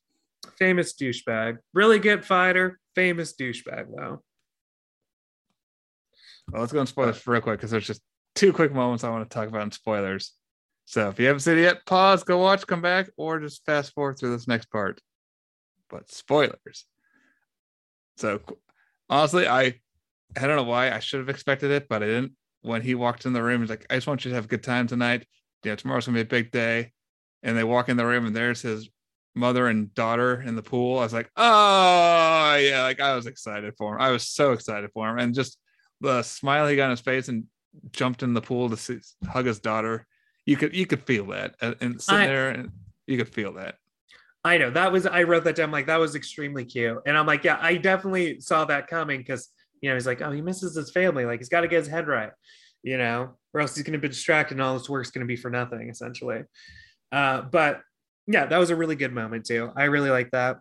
[0.59, 1.59] Famous douchebag.
[1.75, 4.23] Really good fighter, famous douchebag though.
[6.51, 8.03] Well, let's go and spoilers real quick because there's just
[8.35, 10.33] two quick moments I want to talk about in spoilers.
[10.87, 13.93] So if you haven't seen it yet, pause, go watch, come back, or just fast
[13.95, 15.01] forward through this next part.
[15.89, 16.87] But spoilers.
[18.17, 18.41] So
[19.09, 19.81] honestly, I
[20.37, 22.33] I don't know why I should have expected it, but I didn't.
[22.63, 24.49] When he walked in the room, he's like, "I just want you to have a
[24.49, 25.27] good time tonight.
[25.65, 26.93] Yeah, tomorrow's gonna be a big day."
[27.43, 28.89] And they walk in the room, and there's his
[29.41, 30.99] mother and daughter in the pool.
[30.99, 34.01] I was like, "Oh yeah!" Like I was excited for him.
[34.01, 35.59] I was so excited for him, and just
[36.01, 37.45] the smile he got on his face and
[37.93, 40.07] jumped in the pool to see, hug his daughter.
[40.47, 42.71] You could you could feel that, and, and sitting I- there, and
[43.07, 43.77] you could feel that.
[44.43, 46.99] I know that was I wrote that down like that was extremely cute.
[47.05, 49.49] And I'm like, yeah, I definitely saw that coming because
[49.83, 51.27] you know he's like, oh, he misses his family.
[51.27, 52.31] Like he's got to get his head right,
[52.83, 55.51] you know, or else he's gonna be distracted and all this work's gonna be for
[55.51, 56.45] nothing, essentially.
[57.13, 57.83] Uh, but
[58.27, 59.73] yeah, that was a really good moment too.
[59.77, 60.61] I really like that.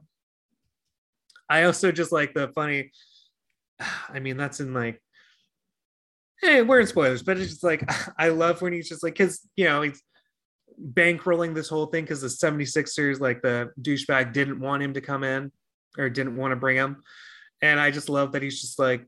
[1.50, 2.92] I also just like the funny,
[4.10, 5.02] I mean, that's in like
[6.42, 7.84] hey, we're in spoilers, but it's just like
[8.18, 10.02] I love when he's just like because you know he's
[10.94, 15.24] bankrolling this whole thing because the 76ers, like the douchebag, didn't want him to come
[15.24, 15.52] in
[15.98, 17.04] or didn't want to bring him.
[17.62, 19.06] And I just love that he's just like,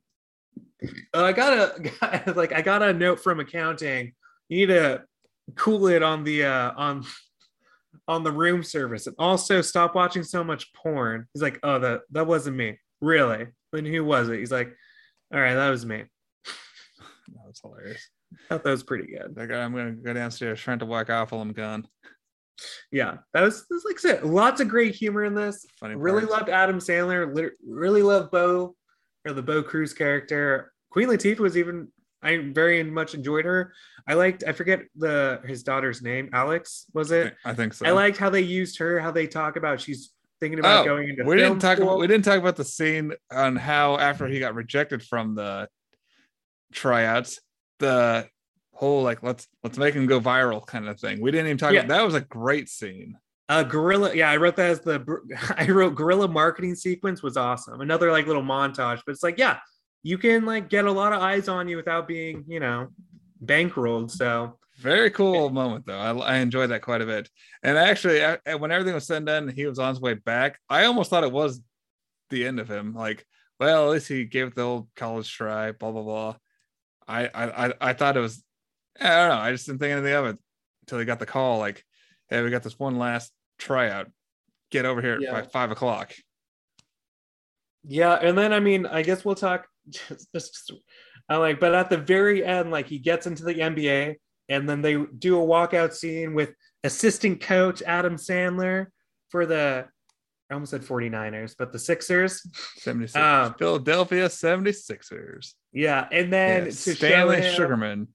[1.14, 4.14] "Oh, I got a like I got a note from accounting.
[4.50, 5.04] You need to
[5.56, 7.06] cool it on the uh on
[8.12, 11.28] on the room service and also stop watching so much porn.
[11.34, 12.78] He's like, oh, that that wasn't me.
[13.00, 13.48] Really?
[13.72, 14.40] Then who was it?
[14.40, 14.76] He's like,
[15.34, 16.04] all right, that was me.
[17.34, 18.10] That was hilarious.
[18.50, 19.36] thought that was pretty good.
[19.38, 21.88] Like I'm gonna go downstairs trying to walk off while I'm gone.
[22.92, 25.66] Yeah, that was, that was like I said, lots of great humor in this.
[25.80, 26.32] Funny really parts.
[26.34, 27.52] loved Adam Sandler.
[27.66, 28.76] Really loved Bo
[29.26, 30.72] or the Bo Cruz character.
[30.90, 31.88] Queen Latifah was even
[32.24, 33.74] I very much enjoyed her.
[34.08, 36.30] I liked I forget the his daughter's name.
[36.34, 37.36] Alex was it?
[37.46, 37.86] I think so.
[37.86, 39.00] I liked how they used her.
[39.00, 41.90] How they talk about she's thinking about Oh, going into we didn't talk school.
[41.90, 45.68] about we didn't talk about the scene on how after he got rejected from the
[46.74, 47.40] tryouts,
[47.80, 48.28] the
[48.74, 51.22] whole like let's let's make him go viral kind of thing.
[51.22, 51.82] We didn't even talk Yeah.
[51.82, 53.18] about that was a great scene.
[53.50, 55.04] Uh, gorilla, yeah, I wrote that as the
[55.58, 57.82] I wrote guerrilla marketing sequence was awesome.
[57.82, 59.58] Another like little montage, but it's like, yeah,
[60.04, 62.88] you can like get a lot of eyes on you without being, you know,
[63.44, 64.12] bankrolled.
[64.12, 65.98] So Very cool moment though.
[66.00, 67.30] I, I enjoyed that quite a bit.
[67.64, 70.60] And actually, I, when everything was said and done, he was on his way back.
[70.70, 71.62] I almost thought it was
[72.30, 72.94] the end of him.
[72.94, 73.26] Like,
[73.60, 75.72] well, at least he gave it the old college try.
[75.72, 76.36] Blah blah blah.
[77.08, 78.44] I I I, I thought it was.
[79.00, 79.36] I don't know.
[79.42, 80.38] I just didn't think anything of it
[80.84, 81.60] until he got the call.
[81.60, 81.84] Like,
[82.30, 84.08] hey, we got this one last tryout.
[84.72, 85.32] Get over here Yeah.
[85.32, 86.14] by five o'clock.
[87.84, 90.72] yeah, and then I mean, I guess we'll talk just, just
[91.30, 94.16] I like, but at the very end, like he gets into the NBA
[94.50, 96.54] and then they do a walkout scene with
[96.84, 98.88] assistant coach Adam Sandler
[99.30, 99.88] for the
[100.50, 102.42] I almost said 49ers, but the Sixers.
[102.80, 105.54] 76 Um, Philadelphia 76ers.
[105.72, 108.08] Yeah, and then Yeah, Stanley Sugerman.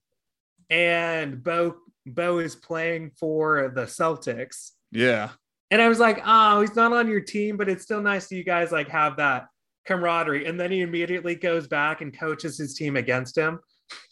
[0.69, 4.71] and Bo Bo is playing for the Celtics.
[4.91, 5.29] Yeah.
[5.71, 8.35] And I was like, oh, he's not on your team, but it's still nice that
[8.35, 9.47] you guys like have that
[9.87, 10.45] camaraderie.
[10.45, 13.59] And then he immediately goes back and coaches his team against him.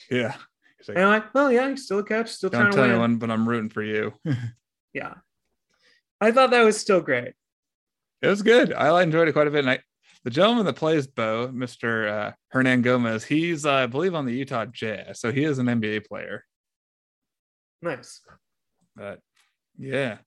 [0.09, 0.35] Yeah.
[0.87, 2.83] Like, And I'm like, well, yeah, he's still a coach, still don't trying to tell
[2.85, 2.91] win.
[2.91, 4.13] anyone, but I'm rooting for you.
[4.93, 5.15] Yeah.
[6.21, 7.33] I thought that was still great.
[8.21, 8.71] It was good.
[8.71, 9.65] I enjoyed it quite a bit.
[9.65, 9.79] And I,
[10.23, 12.09] the gentleman that plays Bo, Mr.
[12.09, 15.19] Uh, Hernangómez, he's, uh, I believe, on the Utah Jazz.
[15.19, 16.45] So he is an NBA player.
[17.81, 18.21] Nice.
[18.95, 19.19] But
[19.77, 20.19] yeah.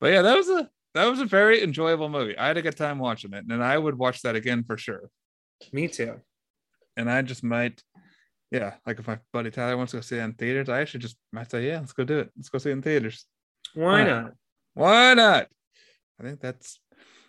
[0.00, 2.36] But yeah, that was a that was a very enjoyable movie.
[2.36, 5.08] I had a good time watching it, and I would watch that again for sure.
[5.72, 6.20] Me too.
[6.96, 7.82] And I just might,
[8.50, 11.00] yeah, like if my buddy Tyler wants to go see it in theaters, I actually
[11.00, 12.30] just might say, yeah, let's go do it.
[12.36, 13.24] Let's go see it in theaters.
[13.74, 14.32] Why Why not?
[14.74, 15.48] Why not?
[16.20, 16.78] I think that's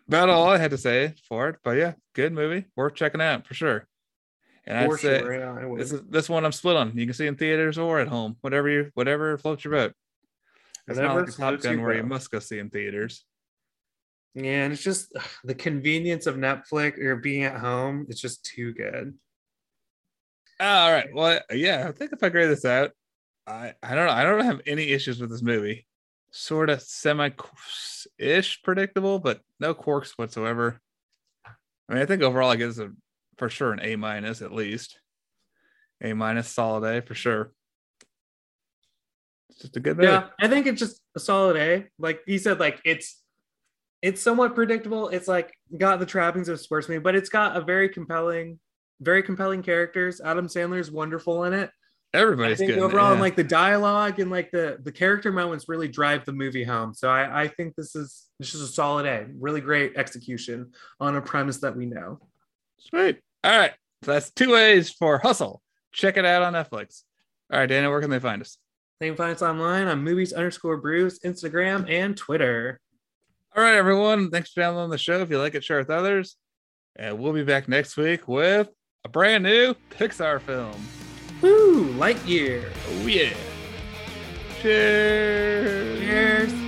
[0.08, 1.58] about all I had to say for it.
[1.64, 3.88] But yeah, good movie, worth checking out for sure.
[4.66, 5.40] And For I'd say sure.
[5.40, 5.80] Yeah, I would.
[5.80, 6.98] this is this one I'm split on.
[6.98, 9.94] You can see in theaters or at home, whatever you whatever floats your boat.
[10.88, 13.26] It's not like a Top Gun where you must go see in theaters.
[14.36, 18.08] Yeah, and it's just ugh, the convenience of Netflix or being at home.
[18.10, 19.14] It's just too good.
[20.60, 21.14] Ah, all right.
[21.14, 22.92] Well, yeah, I think if I grade this out,
[23.46, 24.14] I I don't know.
[24.14, 25.86] I don't have any issues with this movie.
[26.32, 27.30] Sort of semi
[28.18, 30.80] ish predictable, but no quirks whatsoever.
[31.46, 32.92] I mean, I think overall I guess a
[33.38, 35.00] for sure an A minus at least.
[36.02, 37.54] A minus solid A for sure.
[39.50, 40.08] It's just a good movie.
[40.08, 41.88] Yeah, I think it's just a solid A.
[42.00, 43.22] Like you said, like it's
[44.04, 45.08] it's somewhat predictable.
[45.08, 48.60] It's like got the trappings of sports movie, but it's got a very compelling,
[49.00, 50.20] very compelling characters.
[50.20, 51.72] Adam Sandler is wonderful in it.
[52.14, 52.78] Everybody's good.
[52.78, 56.66] overall, and like the dialogue and like the the character moments really drive the movie
[56.66, 56.94] home.
[56.94, 59.26] So I I think this is this is a solid A.
[59.40, 62.20] Really great execution on a premise that we know.
[62.80, 63.20] Sweet.
[63.44, 63.72] All right.
[64.04, 65.62] So that's two A's for Hustle.
[65.94, 67.04] Check it out on Netflix.
[67.52, 68.58] All right, Dana, where can they find us?
[69.00, 72.82] They can find us online on movies underscore brews, Instagram, and Twitter.
[73.56, 74.32] All right, everyone.
[74.32, 75.22] Thanks for downloading the show.
[75.22, 76.38] If you like it, share with others.
[76.96, 78.68] And we'll be back next week with
[79.06, 80.74] a brand new Pixar film.
[81.40, 81.94] Woo!
[81.94, 82.72] Lightyear.
[82.90, 83.34] Oh, yeah.
[84.60, 86.00] Cheers.
[86.00, 86.63] Cheers.